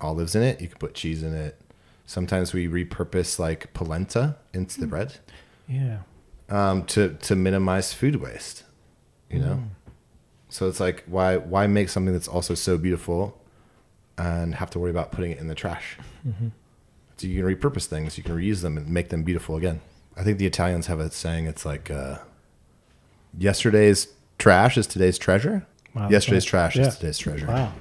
[0.01, 1.59] olives in it, you can put cheese in it.
[2.05, 5.15] Sometimes we repurpose like polenta into the bread
[5.67, 5.99] yeah
[6.49, 8.63] um, to to minimize food waste.
[9.31, 9.63] You know,
[10.49, 13.41] so it's like why why make something that's also so beautiful
[14.17, 15.97] and have to worry about putting it in the trash?
[17.17, 19.79] So you can repurpose things, you can reuse them and make them beautiful again.
[20.17, 21.45] I think the Italians have a saying.
[21.45, 22.17] It's like uh,
[23.37, 25.65] yesterday's trash is today's treasure.
[25.93, 26.87] Wow, yesterday's that's- trash yeah.
[26.87, 27.47] is today's treasure.
[27.47, 27.71] wow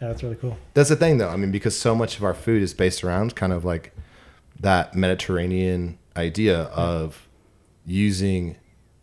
[0.00, 1.30] yeah that's really cool That's the thing, though.
[1.30, 3.92] I mean, because so much of our food is based around kind of like
[4.60, 7.26] that Mediterranean idea of
[7.86, 8.56] using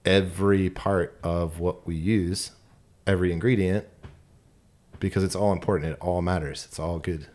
[0.05, 2.51] every part of what we use,
[3.07, 3.87] every ingredient,
[4.99, 5.93] because it's all important.
[5.93, 6.65] It all matters.
[6.67, 7.27] It's all good.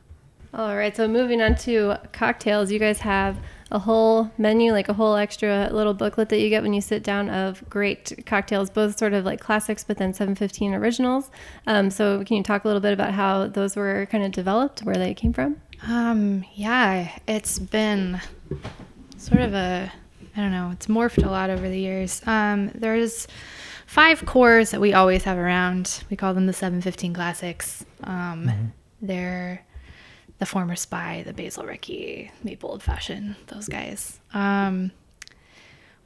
[0.54, 3.36] All right, so moving on to cocktails, you guys have
[3.70, 7.02] a whole menu, like a whole extra little booklet that you get when you sit
[7.02, 11.30] down of great cocktails, both sort of like classics, but then 715 originals.
[11.66, 14.80] Um, so, can you talk a little bit about how those were kind of developed,
[14.80, 15.60] where they came from?
[15.86, 18.20] Um, yeah, it's been
[19.16, 19.92] sort of a,
[20.36, 22.22] I don't know, it's morphed a lot over the years.
[22.26, 23.28] Um, there's
[23.86, 26.04] five cores that we always have around.
[26.10, 27.84] We call them the 715 classics.
[28.04, 29.64] Um, They're
[30.38, 34.20] the former spy, the Basil Rickey, Maple Old Fashioned, those guys.
[34.32, 34.92] Um,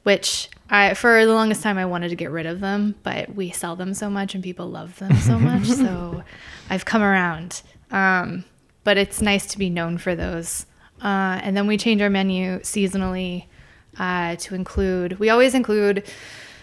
[0.03, 3.51] which I, for the longest time, I wanted to get rid of them, but we
[3.51, 5.65] sell them so much and people love them so much.
[5.65, 6.23] so
[6.69, 7.61] I've come around.
[7.91, 8.43] Um,
[8.83, 10.65] but it's nice to be known for those.
[11.01, 13.45] Uh, and then we change our menu seasonally
[13.97, 16.05] uh, to include, we always include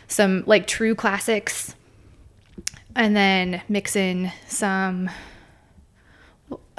[0.08, 1.74] some like true classics
[2.96, 5.08] and then mix in some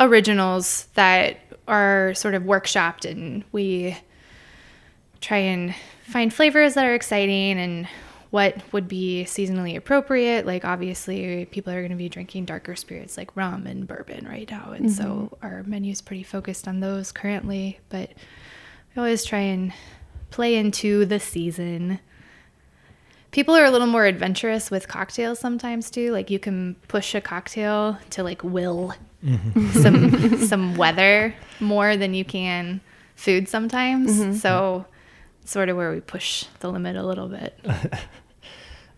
[0.01, 1.37] originals that
[1.67, 3.97] are sort of workshopped and we
[5.21, 7.87] try and find flavors that are exciting and
[8.31, 10.45] what would be seasonally appropriate.
[10.45, 14.49] Like obviously people are going to be drinking darker spirits like rum and bourbon right
[14.49, 14.71] now.
[14.71, 15.45] And so mm-hmm.
[15.45, 18.09] our menu is pretty focused on those currently, but
[18.95, 19.71] we always try and
[20.31, 21.99] play into the season.
[23.31, 26.11] People are a little more adventurous with cocktails sometimes too.
[26.11, 29.69] Like you can push a cocktail to like will mm-hmm.
[29.81, 32.81] some some weather more than you can
[33.15, 34.19] food sometimes.
[34.19, 34.33] Mm-hmm.
[34.33, 34.85] So
[35.45, 37.57] sort of where we push the limit a little bit.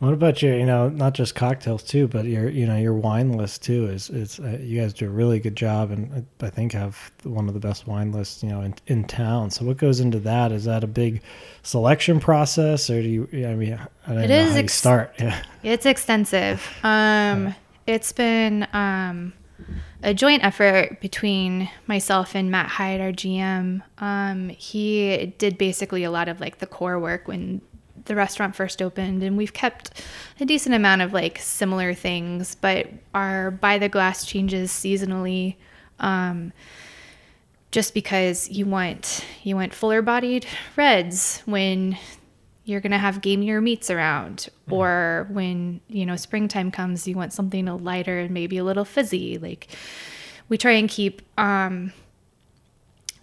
[0.03, 3.31] What about your, you know, not just cocktails too, but your, you know, your wine
[3.31, 6.73] list too is, is uh, you guys do a really good job, and I think
[6.73, 9.49] have one of the best wine lists, you know, in, in town.
[9.49, 10.51] So what goes into that?
[10.51, 11.21] Is that a big
[11.61, 13.29] selection process, or do you?
[13.47, 15.13] I mean, I don't It know is how you start.
[15.17, 16.61] Yeah, It's extensive.
[16.83, 17.55] Um,
[17.87, 19.31] it's been um,
[20.03, 23.81] a joint effort between myself and Matt Hyde, our GM.
[23.99, 27.61] Um, he did basically a lot of like the core work when
[28.05, 30.03] the restaurant first opened, and we've kept
[30.39, 35.55] a decent amount of like similar things, but our by the glass changes seasonally.
[35.99, 36.51] Um,
[37.73, 41.97] just because you want you want fuller bodied reds when
[42.65, 47.33] you're going to have gamier meats around or when you know springtime comes you want
[47.33, 49.67] something a lighter and maybe a little fizzy like
[50.49, 51.91] we try and keep um,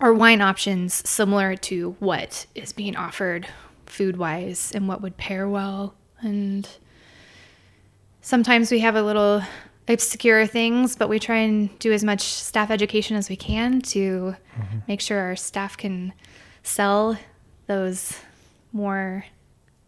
[0.00, 3.46] our wine options similar to what is being offered
[3.90, 6.68] food wise and what would pair well and
[8.20, 9.42] sometimes we have a little
[9.88, 14.36] obscure things but we try and do as much staff education as we can to
[14.86, 16.12] make sure our staff can
[16.62, 17.16] sell
[17.66, 18.18] those
[18.72, 19.24] more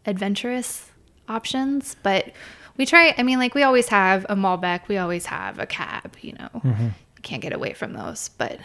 [0.07, 0.91] adventurous
[1.29, 1.95] options.
[2.03, 2.33] But
[2.77, 6.17] we try, I mean, like we always have a Malbec, we always have a cab,
[6.21, 6.89] you know, Mm-hmm.
[7.23, 8.31] can't get away from those.
[8.31, 8.59] But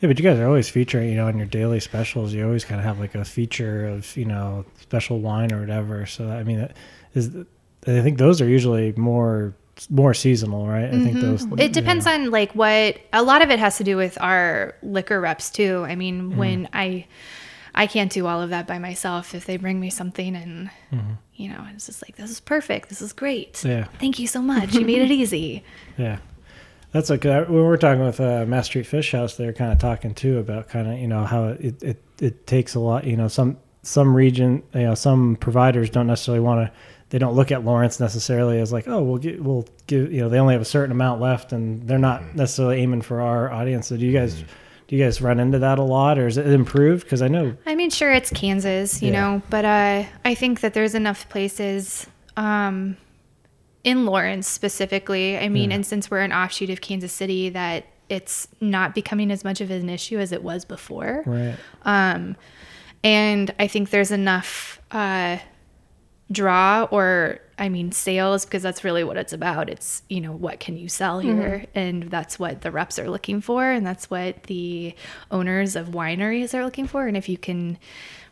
[0.00, 2.34] Yeah, but you guys are always featuring, you know, in your daily specials.
[2.34, 6.04] You always kind of have like a feature of, you know, special wine or whatever.
[6.06, 6.76] So I mean, that
[7.14, 7.34] is
[7.86, 9.54] I think those are usually more
[9.90, 10.86] more seasonal, right?
[10.86, 11.46] I think those.
[11.58, 15.20] it depends on like what a lot of it has to do with our liquor
[15.20, 15.84] reps too.
[15.86, 16.38] I mean, Mm-hmm.
[16.38, 17.06] when I
[17.74, 19.34] I can't do all of that by myself.
[19.34, 20.70] If they bring me something and
[21.34, 22.88] you know, it's just like this is perfect.
[22.88, 23.52] This is great.
[23.54, 23.68] Mm-hmm.
[23.68, 23.84] Yeah.
[23.98, 24.74] Thank you so much.
[24.74, 25.62] You made it easy.
[25.98, 26.18] Yeah.
[26.96, 29.78] That's like uh, when we're talking with uh, Mass Street Fish House, they're kind of
[29.78, 33.04] talking too about kind of you know how it, it it takes a lot.
[33.04, 36.72] You know, some some region, you know, some providers don't necessarily want to.
[37.10, 40.28] They don't look at Lawrence necessarily as like, oh, we'll get, we'll give, you know,
[40.30, 43.88] they only have a certain amount left, and they're not necessarily aiming for our audience.
[43.88, 44.42] So, do you guys,
[44.88, 47.04] do you guys run into that a lot, or is it improved?
[47.04, 49.20] Because I know, I mean, sure, it's Kansas, you Yeah.
[49.20, 52.06] know, but uh, I think that there's enough places
[52.38, 52.96] um,
[53.86, 55.38] in Lawrence specifically.
[55.38, 59.44] I mean, and since we're an offshoot of Kansas City, that it's not becoming as
[59.44, 61.22] much of an issue as it was before.
[61.24, 61.56] right?
[61.84, 62.36] Um,
[63.04, 65.38] and I think there's enough uh,
[66.32, 69.70] draw or I mean sales because that's really what it's about.
[69.70, 73.40] It's you know what can you sell here, and that's what the reps are looking
[73.40, 74.96] for, and that's what the
[75.30, 77.06] owners of wineries are looking for.
[77.06, 77.78] And if you can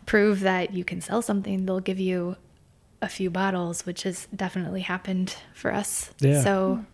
[0.04, 2.36] prove that you can sell something, they'll give you
[3.04, 6.10] a few bottles, which has definitely happened for us.
[6.20, 6.42] Yeah.
[6.42, 6.84] So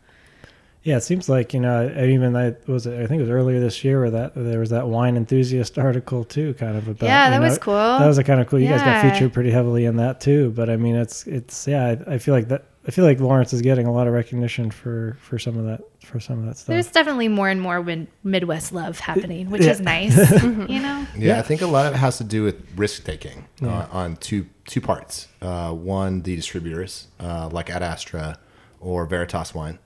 [0.83, 1.93] Yeah, it seems like you know.
[1.95, 4.71] I Even I was I think it was earlier this year where that there was
[4.71, 7.07] that wine enthusiast article too, kind of about.
[7.07, 7.75] Yeah, you that know, was cool.
[7.75, 8.59] That was a kind of cool.
[8.61, 10.51] You guys got featured pretty heavily in that too.
[10.51, 11.85] But I mean, it's it's yeah.
[12.09, 12.65] I, I feel like that.
[12.89, 15.83] I feel like Lawrence is getting a lot of recognition for for some of that
[16.03, 16.69] for some of that stuff.
[16.69, 17.85] there's definitely more and more
[18.25, 19.71] Midwest love happening, which Yeah.
[19.73, 20.17] is nice.
[20.43, 21.07] you know.
[21.15, 21.39] Yeah, Yeah.
[21.39, 24.47] I think a lot of it has to do with risk taking uh, on two
[24.71, 25.27] two parts.
[25.43, 28.39] Uh, one, the distributors uh, like Ad Astra
[28.79, 29.79] or Veritas Wine,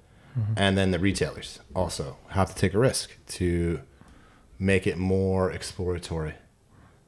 [0.56, 3.80] and then the retailers also have to take a risk to
[4.58, 6.34] make it more exploratory,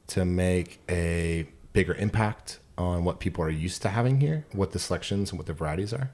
[0.07, 4.79] to make a bigger impact on what people are used to having here, what the
[4.79, 6.11] selections and what the varieties are.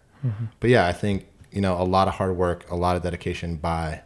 [0.60, 3.58] But yeah, I think you know a lot of hard work, a lot of dedication
[3.58, 4.02] by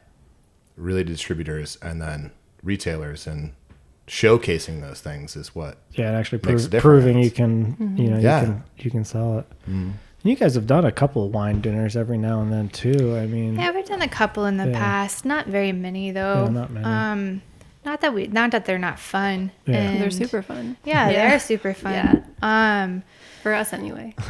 [0.75, 2.31] really distributors and then
[2.63, 3.53] retailers and
[4.07, 8.17] showcasing those things is what yeah, and actually makes a proving you can you know
[8.19, 8.39] Yeah.
[8.41, 9.45] you can you can sell it.
[10.23, 13.15] You guys have done a couple of wine dinners every now and then too.
[13.15, 14.77] I mean, Yeah, we've done a couple in the Yeah.
[14.77, 15.23] past.
[15.23, 16.43] Not very many though.
[16.45, 16.85] Yeah, not many.
[16.85, 17.41] Um,
[17.85, 19.51] not that we, not that they're not fun.
[19.65, 19.75] Yeah.
[19.77, 20.75] and- They're super fun.
[20.83, 21.29] Yeah, Yeah.
[21.29, 22.23] they're super fun.
[22.41, 23.03] Um,
[23.43, 24.15] For us, anyway.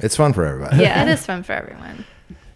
[0.00, 0.82] it's fun for everybody.
[0.82, 2.04] yeah, it is fun for everyone.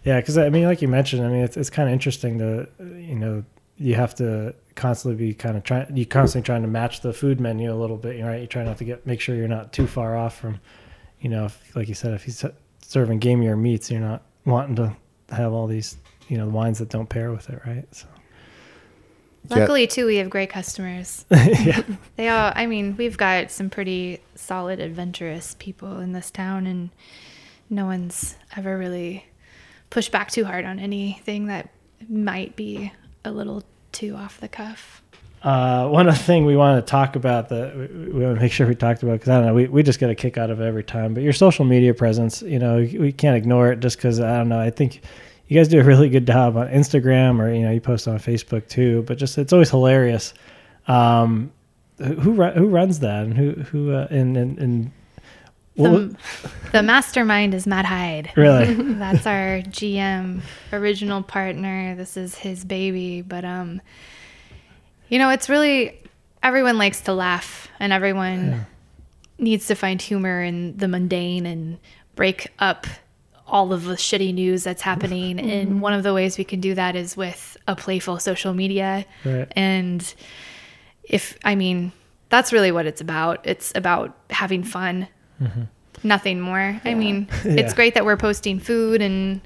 [0.03, 2.67] Yeah, because I mean, like you mentioned, I mean, it's it's kind of interesting to,
[2.79, 3.43] you know,
[3.77, 7.39] you have to constantly be kind of trying, you constantly trying to match the food
[7.39, 8.41] menu a little bit, you know, right?
[8.41, 10.59] You try not to get, make sure you're not too far off from,
[11.19, 12.43] you know, if, like you said, if he's
[12.81, 14.95] serving gamier meats, you're not wanting to
[15.29, 17.85] have all these, you know, wines that don't pair with it, right?
[17.93, 18.07] So,
[19.49, 19.57] Yeah.
[19.57, 21.25] Luckily, too, we have great customers.
[21.31, 21.81] yeah,
[22.15, 26.89] They all, I mean, we've got some pretty solid, adventurous people in this town, and
[27.69, 29.25] no one's ever really
[29.89, 31.69] pushed back too hard on anything that
[32.09, 32.91] might be
[33.25, 35.01] a little too off the cuff.
[35.43, 38.51] Uh, one other thing we want to talk about that we, we want to make
[38.51, 40.51] sure we talked about because I don't know we, we just get a kick out
[40.51, 41.15] of every time.
[41.15, 44.49] But your social media presence, you know, we can't ignore it just because I don't
[44.49, 44.59] know.
[44.59, 45.01] I think
[45.47, 48.19] you guys do a really good job on Instagram or you know you post on
[48.19, 49.03] Facebook too.
[49.03, 50.33] But just it's always hilarious.
[50.87, 51.51] Um,
[51.97, 54.91] who who runs that and who who uh, and and, and
[55.75, 56.15] The,
[56.73, 58.31] the mastermind is Matt Hyde.
[58.37, 60.41] really That's our GM,
[60.73, 61.95] original partner.
[61.95, 63.81] This is his baby, but um,
[65.09, 65.99] you know, it's really
[66.43, 68.65] everyone likes to laugh, and everyone
[69.37, 71.79] needs to find humor in the mundane and
[72.15, 72.85] break up
[73.47, 75.39] all of the shitty news that's happening.
[75.51, 79.05] And one of the ways we can do that is with a playful social media.
[79.25, 79.47] Right.
[79.51, 80.13] And
[81.03, 81.91] if, I mean,
[82.29, 83.45] that's really what it's about.
[83.45, 85.07] It's about having fun,
[86.03, 86.79] nothing more.
[86.83, 87.75] I mean, it's Mm-hmm.
[87.75, 89.41] Great that we're posting food and,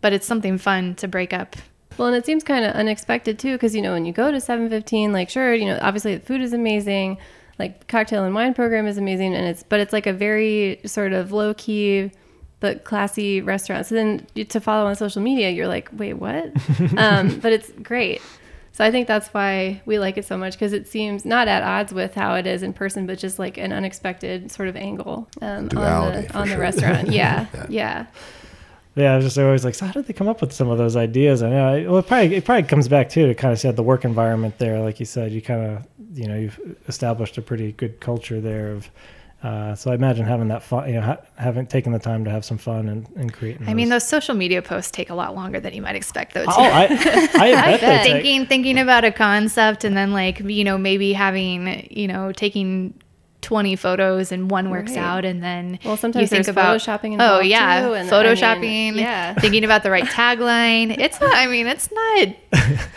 [0.00, 1.56] but it's something fun to break up.
[1.96, 4.40] Well, and it seems kind of unexpected too, because you know when you go to
[4.40, 7.18] 715, like sure, you know obviously the food is amazing,
[7.58, 11.12] like cocktail and wine program is amazing, and it's but it's like a very sort
[11.12, 12.12] of low key
[12.60, 13.86] but classy restaurant.
[13.86, 16.52] So then to follow on social media, you're like, wait, what?
[16.96, 18.20] um, but it's great.
[18.78, 21.64] So I think that's why we like it so much because it seems not at
[21.64, 25.28] odds with how it is in person, but just like an unexpected sort of angle
[25.42, 26.60] um, Duality, on the on the sure.
[26.60, 27.08] restaurant.
[27.12, 27.66] Yeah, Yeah.
[27.68, 28.06] yeah.
[28.94, 30.78] Yeah, I was just always like, so how did they come up with some of
[30.78, 31.42] those ideas?
[31.42, 31.90] I know.
[31.90, 34.58] Well, it probably it probably comes back too to kind of see the work environment
[34.58, 34.78] there.
[34.78, 35.86] Like you said, you kind of
[36.16, 38.88] you know you've established a pretty good culture there of.
[39.42, 42.30] Uh, so I imagine having that fun, you know, ha- having taken the time to
[42.30, 43.68] have some fun and, and creating.
[43.68, 46.44] I mean, those social media posts take a lot longer than you might expect, though.
[46.44, 46.50] Too.
[46.50, 47.00] Oh, I, I bet,
[47.36, 47.80] they bet.
[47.80, 52.32] take- thinking thinking about a concept and then like you know maybe having you know
[52.32, 52.94] taking
[53.42, 54.98] 20 photos and one works Right.
[54.98, 58.12] out and then Well, sometimes you think there's about photoshopping oh yeah too, and I
[58.12, 59.34] photoshopping mean, yeah.
[59.34, 62.28] thinking about the right tagline it's not i mean it's not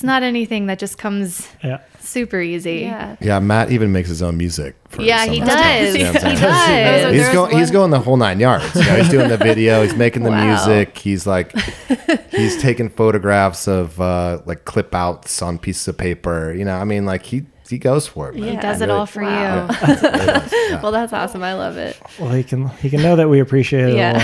[0.00, 1.80] it's not anything that just comes Yeah.
[2.00, 3.16] super easy Yeah.
[3.20, 4.74] Yeah, Matt even makes his own music.
[4.88, 5.60] For Yeah, he of his does.
[5.60, 7.14] songs, you know He does.
[7.14, 7.58] He's going.
[7.58, 8.74] He's going the whole nine yards.
[8.74, 9.82] You know, he's doing the video.
[9.82, 10.46] He's making the Wow.
[10.46, 10.96] music.
[10.96, 11.52] He's like,
[12.30, 16.54] he's taking photographs of uh, like clip outs on pieces of paper.
[16.54, 18.34] You know, I mean, like he he goes for it.
[18.36, 18.42] Man.
[18.44, 18.60] he Yeah.
[18.62, 19.68] does it all for Wow.
[19.68, 20.80] you Really yeah.
[20.82, 21.42] Well, that's awesome.
[21.42, 22.00] I love it.
[22.18, 24.16] Well, he can he can know that we appreciate it Yeah.
[24.16, 24.18] a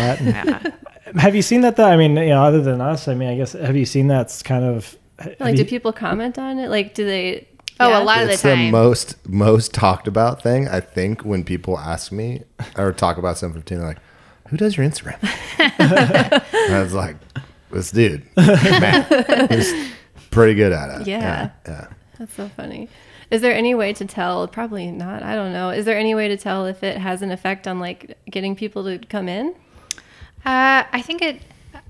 [0.64, 0.72] lot.
[1.06, 1.84] And have you seen that though?
[1.88, 4.42] I mean, you know, other than us, I mean, I guess have you seen that's
[4.42, 6.68] kind of have Like, you- do people comment on it?
[6.68, 7.46] Like, do they?
[7.78, 8.02] oh yeah.
[8.02, 11.78] a lot of the it's the most most talked about thing I think when people
[11.78, 12.42] ask me
[12.78, 13.98] or talk about 715 they're like
[14.48, 15.18] who does your Instagram
[15.78, 16.42] and
[16.74, 17.16] I was like
[17.70, 19.04] this dude man
[19.50, 19.90] he's
[20.30, 21.50] pretty good at it Yeah.
[21.66, 22.88] yeah That's so funny.
[23.30, 24.48] Is there any way to tell?
[24.48, 25.22] Probably not.
[25.22, 25.68] I don't know.
[25.70, 28.84] Is there any way to tell if it has an effect on like getting people
[28.84, 29.54] to come in?
[30.46, 31.42] uh, i think it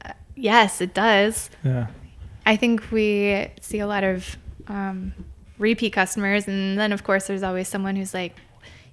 [0.04, 1.86] uh, yes it does yeah.
[2.46, 4.36] I think we see a lot of
[4.68, 5.12] um,
[5.58, 8.36] repeat customers, and then of course there's always someone who's like,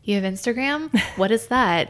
[0.04, 0.90] "You have Instagram?
[1.18, 1.88] What is that?"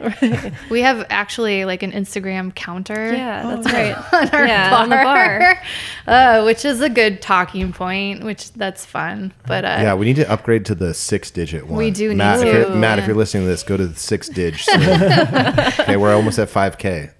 [0.70, 3.12] We have actually like an Instagram counter.
[3.12, 3.96] Yeah, that's right.
[4.12, 5.62] On our yeah, bar, on the bar.
[6.06, 8.24] Uh, which is a good talking point.
[8.24, 11.78] Which that's fun, but uh, yeah we need to upgrade to the six digit one
[11.78, 13.86] We do need Matt, if to, you're, Matt if you're listening to this go to
[13.86, 14.82] the six dig soon.
[15.80, 17.10] okay we're almost at 5k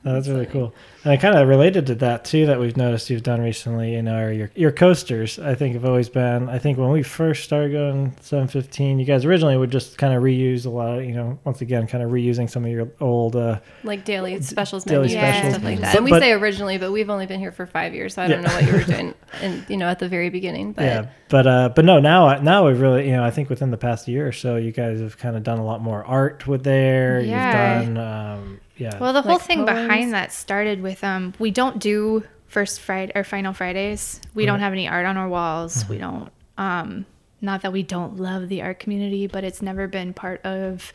[0.03, 0.75] No, that's really cool.
[1.05, 4.03] And I kind of related to that too, that we've noticed you've done recently, you
[4.03, 5.39] know, are your your coasters.
[5.39, 6.49] I think have always been.
[6.49, 10.23] I think when we first started going 715, you guys originally would just kind of
[10.23, 13.37] reuse a lot of, you know, once again, kind of reusing some of your old.
[13.37, 15.53] uh Like daily specials daily menus specials.
[15.55, 15.93] stuff like that.
[15.93, 18.23] But- and we but- say originally, but we've only been here for five years, so
[18.23, 18.49] I don't Yeah.
[18.49, 20.73] know what you were doing, and you know, at the very beginning.
[20.73, 23.71] But yeah, but uh, but no, now now we've really, you know, I think within
[23.71, 26.47] the past year or so, you guys have kind of done a lot more art
[26.47, 27.21] with there.
[27.21, 27.81] Yeah.
[27.83, 27.99] You've done,
[28.39, 28.99] um, yeah.
[28.99, 29.87] Well, the whole Like thing poems?
[29.87, 34.21] behind that started with um, we don't do first Friday or final Fridays.
[34.35, 35.88] We don't have any art on our walls.
[35.88, 36.31] We don't.
[36.59, 37.07] Um,
[37.40, 40.93] not that we don't love the art community, but it's never been part of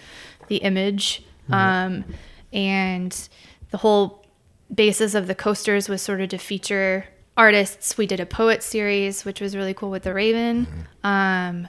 [0.47, 1.23] the image.
[1.49, 2.03] Um,
[2.51, 3.29] and
[3.71, 4.25] the whole
[4.73, 7.05] basis of the coasters was sort of to feature
[7.37, 7.97] artists.
[7.97, 10.67] We did a poet series, which was really cool with the Raven.
[11.03, 11.67] Um,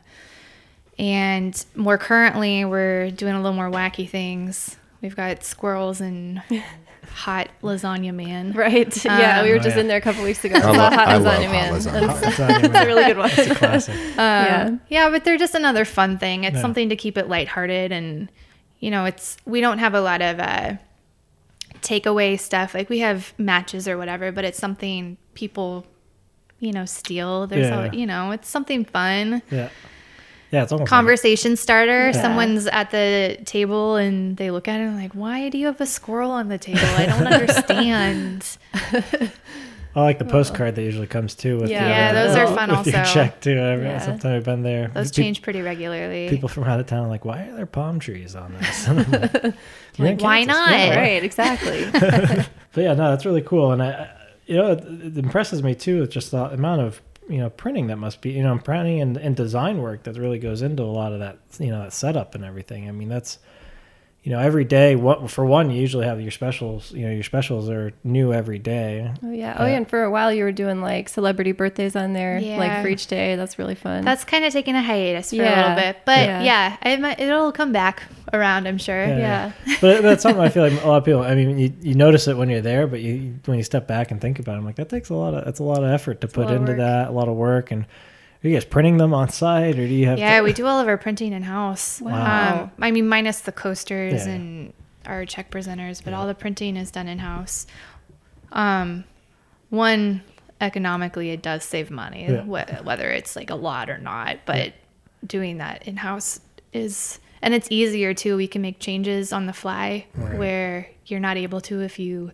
[0.98, 4.76] and more currently, we're doing a little more wacky things.
[5.02, 6.42] We've got squirrels and
[7.12, 8.52] hot lasagna man.
[8.52, 9.82] right, yeah, we were Oh, just yeah.
[9.82, 10.56] in there a couple weeks ago.
[10.56, 11.72] I love- Hot I love Lasagna hot Man.
[11.74, 12.20] lasagna.
[12.20, 13.30] That's, That's that's a really good one.
[13.32, 13.94] It's a classic.
[14.16, 16.44] yeah, Yeah, but they're just another fun thing.
[16.44, 16.60] It's Yeah.
[16.62, 18.30] something to keep it lighthearted, and
[18.80, 20.74] you know, it's we don't have a lot of uh,
[21.82, 22.74] takeaway stuff.
[22.74, 25.86] Like we have matches or whatever, but it's something people,
[26.58, 27.46] you know, steal.
[27.46, 27.90] There's, Yeah.
[27.92, 29.42] a, you know, it's something fun.
[29.50, 29.68] Yeah,
[30.56, 32.06] yeah, it's almost like- conversation starter.
[32.06, 32.12] Yeah.
[32.22, 35.80] Someone's at the table and they look at it and like, why do you have
[35.80, 36.80] a squirrel on the table?
[36.82, 38.56] I don't understand.
[39.94, 41.58] I like the postcard that usually comes too.
[41.58, 41.80] With Yeah.
[41.80, 42.90] your, Yeah, those are with fun Your also.
[43.14, 43.56] check too.
[43.56, 43.98] Every, Yeah.
[43.98, 44.88] Sometime I've been there.
[44.88, 46.28] Those Pe- change pretty regularly.
[46.28, 48.86] People from out of town are like, why are there palm trees on this?
[48.88, 49.10] And I'm
[50.16, 50.70] like, why not?
[50.70, 50.98] Yeah.
[51.00, 51.86] right, exactly.
[51.92, 54.10] But yeah, no, that's really cool, and I, I-
[54.44, 57.88] you know, it, it impresses me too with just the amount of you know printing
[57.88, 60.84] that must be, you know, printing and, and design work that really goes into a
[60.84, 62.88] lot of that, you know, that setup and everything.
[62.88, 63.38] I mean, that's,
[64.26, 64.96] you know, every day.
[64.96, 66.90] What for one, you usually have your specials.
[66.90, 69.08] You know, your specials are new every day.
[69.22, 69.54] Oh yeah.
[69.56, 69.70] Oh Yeah.
[69.70, 69.76] yeah.
[69.76, 72.56] And for a while you were doing like celebrity birthdays on there, Yeah.
[72.58, 73.36] like for each day.
[73.36, 74.04] That's really fun.
[74.04, 76.42] That's kind of taking a hiatus for a little bit, but Yeah.
[76.42, 78.02] yeah, it might, it'll come back
[78.32, 78.66] around.
[78.66, 79.06] I'm sure.
[79.06, 79.52] yeah.
[79.80, 81.20] but that's something I feel like a lot of people.
[81.22, 84.10] I mean, you, you notice it when you're there, but you when you step back
[84.10, 85.90] and think about it, I'm like that takes a lot of that's a lot of
[85.90, 86.78] effort to a put into work.
[86.78, 87.70] that, a lot of work.
[87.70, 87.86] And
[88.44, 90.18] are you guys printing them on site, or do you have?
[90.18, 92.00] Yeah, to, we do all of our printing in house.
[92.00, 92.62] Wow.
[92.64, 94.32] Um, I mean, minus the coasters Yeah.
[94.34, 94.72] and
[95.06, 97.66] our check presenters, but all the printing is done in house.
[98.52, 99.04] Um,
[99.70, 100.22] one
[100.60, 102.42] economically, it does save money, Yeah.
[102.42, 104.38] wh- whether it's like a lot or not.
[104.46, 104.72] But
[105.26, 106.40] doing that in house
[106.72, 108.36] is, and it's easier too.
[108.36, 112.32] We can make changes on the fly where you're not able to if you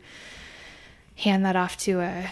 [1.16, 2.30] hand that off to a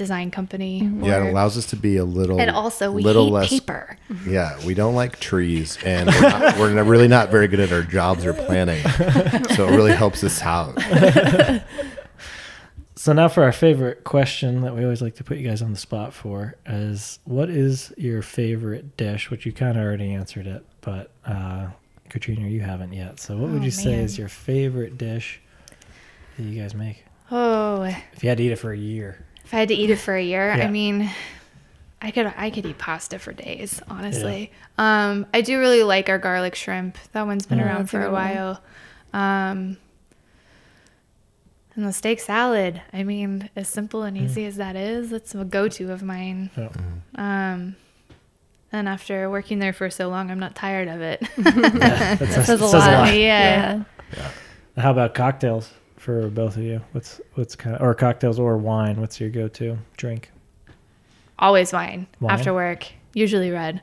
[0.00, 0.78] design company.
[1.02, 3.48] Yeah, or- it allows us to be a little and also we little hate less
[3.50, 3.96] paper.
[4.26, 7.82] Yeah, we don't like trees, and we're, not, we're really not very good at our
[7.82, 8.82] jobs or planning.
[9.56, 10.74] So it really helps us out.
[12.96, 15.72] So now for our favorite question that we always like to put you guys on
[15.72, 19.30] the spot for is what is your favorite dish?
[19.30, 21.68] Which you kind of already answered it, but uh,
[22.10, 23.18] Katrina, you haven't yet.
[23.18, 25.40] So what would Oh, you say is your favorite dish
[26.36, 27.04] that you guys make?
[27.30, 27.82] Oh,
[28.12, 29.96] If you had to eat it for a year, If I had to eat it
[29.96, 30.64] for a year, Yeah.
[30.64, 31.10] I mean,
[32.00, 34.52] I could I could eat pasta for days, honestly.
[34.78, 36.96] Um, I do really like our garlic shrimp.
[37.10, 38.62] That one's been Yeah, around for a while.
[39.12, 39.76] Um,
[41.74, 42.80] and the steak salad.
[42.92, 46.50] I mean, as simple and easy as that is, that's a go-to of mine.
[46.56, 46.68] Yeah.
[47.16, 47.74] Um,
[48.70, 51.20] and after working there for so long, I'm not tired of it.
[51.38, 53.12] that says, says a says lot.
[53.16, 53.82] Yeah.
[54.76, 56.80] How about cocktails for both of you?
[56.92, 59.00] What's what's kind of or cocktails or wine?
[59.00, 60.30] What's your go-to drink?
[61.38, 62.32] Always wine, Wine?
[62.32, 62.86] after work.
[63.14, 63.80] Usually red,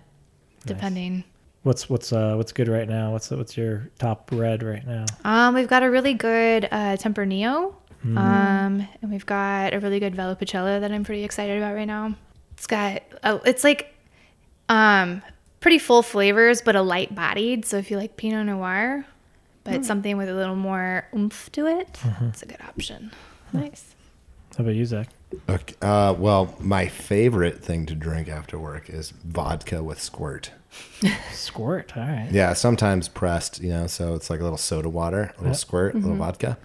[0.66, 1.24] depending.
[1.64, 3.12] What's what's uh what's good right now?
[3.12, 5.06] What's what's your top red right now?
[5.24, 7.74] Um, we've got a really good uh, Tempranillo.
[8.06, 8.18] Mm-hmm.
[8.18, 12.16] Um, and we've got a really good Valpolicella that I'm pretty excited about right now.
[12.54, 13.94] It's got, uh, it's like,
[14.70, 15.22] um,
[15.60, 17.66] pretty full flavors, but a light bodied.
[17.66, 19.06] So if you like Pinot Noir,
[19.74, 22.26] but something with a little more oomph to it, Mm-hmm.
[22.26, 23.12] it's a good option.
[23.54, 23.96] Nice.
[24.58, 25.10] How about you, Zach?
[25.50, 30.52] Okay, uh, well, my favorite thing to drink after work is vodka with squirt.
[31.32, 31.96] Squirt.
[31.98, 32.30] All right.
[32.32, 35.52] Yeah, sometimes pressed, you know, so it's like a little soda water, a little Yeah.
[35.54, 36.58] squirt, a little vodka.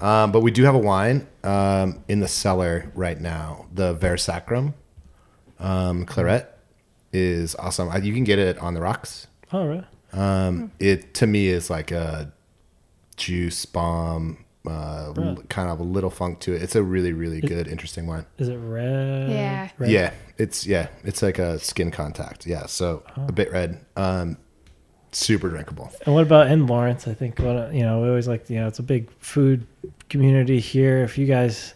[0.00, 3.66] Um, but we do have a wine um, in the cellar right now.
[3.74, 4.72] The Versacrum
[5.58, 6.46] um, Claret
[7.12, 7.88] is awesome.
[7.90, 9.26] I, you can get it on the rocks.
[9.52, 9.84] All right.
[10.12, 12.32] Um, it to me is like a
[13.20, 15.48] juice bomb, uh, Right.
[15.48, 16.62] kind of a little funk to it.
[16.62, 18.24] It's a really, really good, interesting wine.
[18.38, 19.30] Is it red?
[19.30, 19.68] Yeah.
[19.78, 19.90] Red?
[19.90, 22.46] Yeah, it's yeah, it's like a skin contact.
[22.46, 23.26] Yeah, so Oh.
[23.28, 24.36] a bit red, um,
[25.12, 25.90] super drinkable.
[26.06, 27.06] And what about in Lawrence?
[27.06, 29.66] I think what uh, you know, we always like you know, it's a big food
[30.08, 31.02] community here.
[31.04, 31.74] If you guys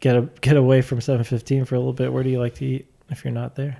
[0.00, 2.64] get a get away from 715 for a little bit, where do you like to
[2.64, 3.78] eat if you're not there?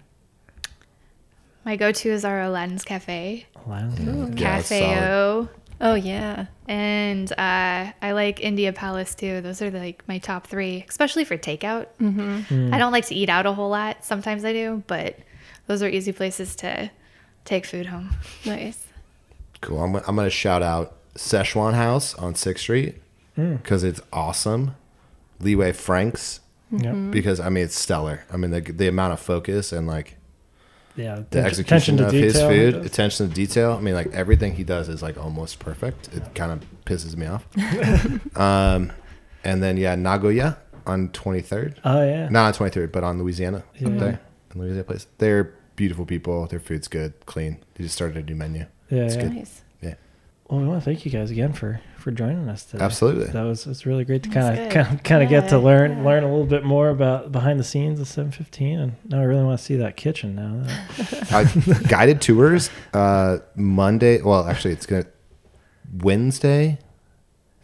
[1.65, 3.99] My go to is our Aladdin's Cafe, Aladdin's.
[4.41, 5.49] Yeah, Cafe solid.
[5.81, 5.91] O.
[5.93, 6.47] Oh yeah.
[6.67, 9.41] And uh, I like India Palace too.
[9.41, 11.87] Those are like my top three, especially for takeout.
[12.01, 12.73] Mm.
[12.73, 14.05] I don't like to eat out a whole lot.
[14.05, 15.19] Sometimes I do, but
[15.67, 16.91] those are easy places to
[17.45, 18.11] take food home.
[18.45, 18.87] Nice.
[19.61, 19.83] Cool.
[19.83, 22.97] I'm, I'm gonna shout out Szechuan House on Sixth Street
[23.37, 23.63] Mm.
[23.63, 24.75] because it's awesome.
[25.41, 26.41] Leeway Franks
[26.73, 27.13] Yep.
[27.13, 28.25] because I mean it's stellar.
[28.33, 30.17] I mean the the amount of focus and like
[30.99, 31.23] Yeah.
[31.31, 33.73] the attention execution to of his food, attention to detail.
[33.73, 36.09] I mean like everything he does is like almost perfect.
[36.13, 37.47] It kind of pisses me off.
[38.37, 38.93] um,
[39.45, 41.77] and then yeah, Nagoya on 23rd.
[41.85, 42.29] Oh yeah.
[42.29, 43.89] Not on 23rd, but on Louisiana Yeah.
[43.89, 44.21] up there.
[44.55, 45.07] In Louisiana place.
[45.19, 46.47] They're beautiful people.
[46.47, 47.59] Their food's good, clean.
[47.75, 48.67] They just started a new menu.
[48.91, 49.03] Yeah.
[49.05, 49.23] It's yeah.
[49.23, 49.33] good.
[49.35, 49.63] Nice.
[50.49, 50.55] Yeah.
[50.57, 52.85] Well, we want to thank you guys again for for joining us today.
[52.85, 53.27] Absolutely.
[53.27, 56.05] That was it's really great to kind of kind of, kind get to learn yeah.
[56.05, 59.45] learn a little bit more about behind the scenes of 715, and now I really
[59.45, 60.67] want to see that kitchen now.
[61.31, 61.45] uh,
[61.89, 64.23] guided tours uh, Monday.
[64.23, 65.07] Well, actually, it's gonna
[65.99, 66.79] Wednesday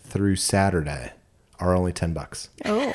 [0.02, 1.12] through Saturday
[1.64, 2.48] are only ten bucks.
[2.64, 2.86] Oh,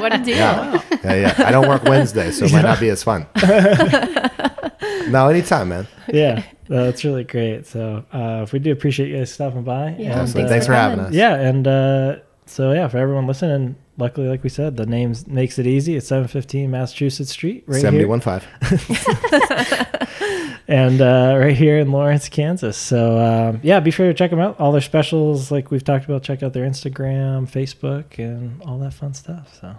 [0.00, 0.36] what a deal.
[0.36, 1.34] Yeah, yeah, yeah.
[1.38, 3.26] I don't work Wednesday, so it might not be as fun.
[5.10, 5.86] no, anytime, man.
[6.08, 7.66] yeah, that's really great.
[7.66, 9.90] So uh, we do appreciate you guys stopping by.
[9.98, 10.44] Yeah, and, Absolutely.
[10.44, 11.12] uh, Thanks for having us.
[11.12, 12.16] Yeah, and uh,
[12.46, 15.96] so yeah, for everyone listening, luckily, like we said, the names makes it easy.
[15.96, 17.82] It's 715 Massachusetts Street, right here.
[17.82, 18.46] Seventy-one five.
[20.68, 22.76] and uh, right here in Lawrence, Kansas.
[22.76, 24.58] So um, yeah, be sure to check them out.
[24.60, 28.94] All their specials, like we've talked about, check out their Instagram, Facebook, and all that
[28.94, 29.58] fun stuff.
[29.60, 29.74] So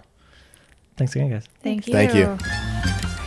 [0.96, 1.44] thanks again, guys.
[1.62, 1.92] Thank you.
[1.92, 2.75] Thank you.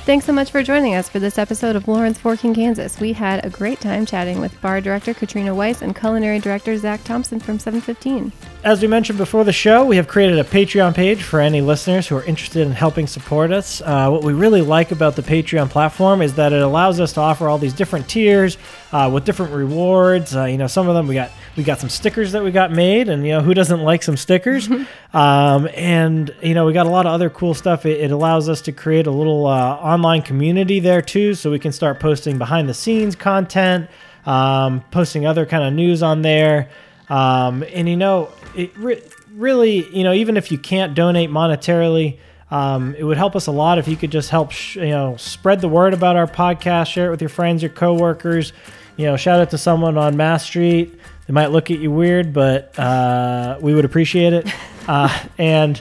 [0.09, 2.99] Thanks so much for joining us for this episode of Lawrence Forking, Kansas.
[2.99, 7.03] We had a great time chatting with bar director Katrina Weiss and culinary director Zach
[7.03, 8.31] Thompson from 715.
[8.63, 12.07] As we mentioned before the show, we have created a Patreon page for any listeners
[12.07, 13.81] who are interested in helping support us.
[13.81, 17.21] Uh, what we really like about the Patreon platform is that it allows us to
[17.21, 18.57] offer all these different tiers
[18.91, 20.35] uh, with different rewards.
[20.35, 22.71] Uh, you know, some of them we got we got some stickers that we got
[22.71, 24.69] made, and you know who doesn't like some stickers?
[25.13, 27.85] um, and you know we got a lot of other cool stuff.
[27.85, 31.71] It, it allows us to create a little online community there too, so we can
[31.71, 33.89] start posting behind the scenes content,
[34.25, 36.69] um, posting other kind of news on there.
[37.09, 39.01] Um, and you know, it re-
[39.33, 42.19] really, you know, even if you can't donate monetarily,
[42.51, 45.15] um, it would help us a lot if you could just help, sh- you know,
[45.17, 48.53] spread the word about our podcast, share it with your friends, your coworkers.
[48.97, 50.99] You know, shout out to someone on Mass Street.
[51.27, 54.47] They might look at you weird, but uh, we would appreciate it.
[54.87, 55.79] Uh, and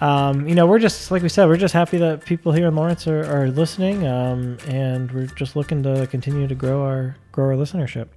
[0.00, 2.74] um, you know, we're just like we said, we're just happy that people here in
[2.74, 7.46] Lawrence are, are listening, um, and we're just looking to continue to grow our grow
[7.46, 8.08] our listenership.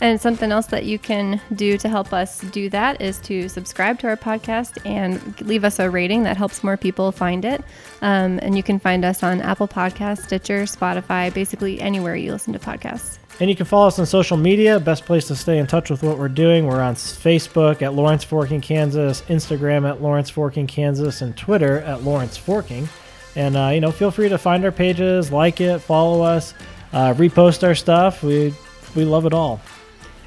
[0.00, 3.98] And something else that you can do to help us do that is to subscribe
[4.00, 7.62] to our podcast and leave us a rating that helps more people find it.
[8.02, 12.52] Um, and you can find us on Apple Podcasts, Stitcher, Spotify, basically anywhere you listen
[12.52, 13.18] to podcasts.
[13.40, 14.78] And you can follow us on social media.
[14.78, 16.66] Best place to stay in touch with what we're doing.
[16.66, 22.04] We're on Facebook at Lawrence Forking, Kansas, Instagram at Lawrence Forking, Kansas, and Twitter at
[22.04, 22.88] Lawrence Forking.
[23.34, 26.54] And uh, you know, feel free to find our pages, like it, follow us,
[26.92, 28.22] uh, repost our stuff.
[28.22, 28.54] We
[28.94, 29.60] we love it all.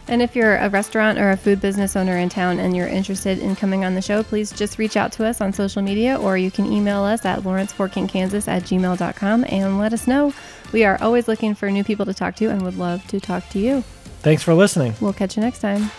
[0.08, 3.40] And if you're a restaurant or a food business owner in town and you're interested
[3.40, 6.38] in coming on the show, please just reach out to us on social media or
[6.38, 10.34] you can email us at lawrenceforkingkansas at gmail.com and let us know.
[10.72, 13.48] We are always looking for new people to talk to and would love to talk
[13.50, 13.82] to you.
[14.22, 14.96] Thanks for listening.
[15.02, 15.92] We'll catch you next time.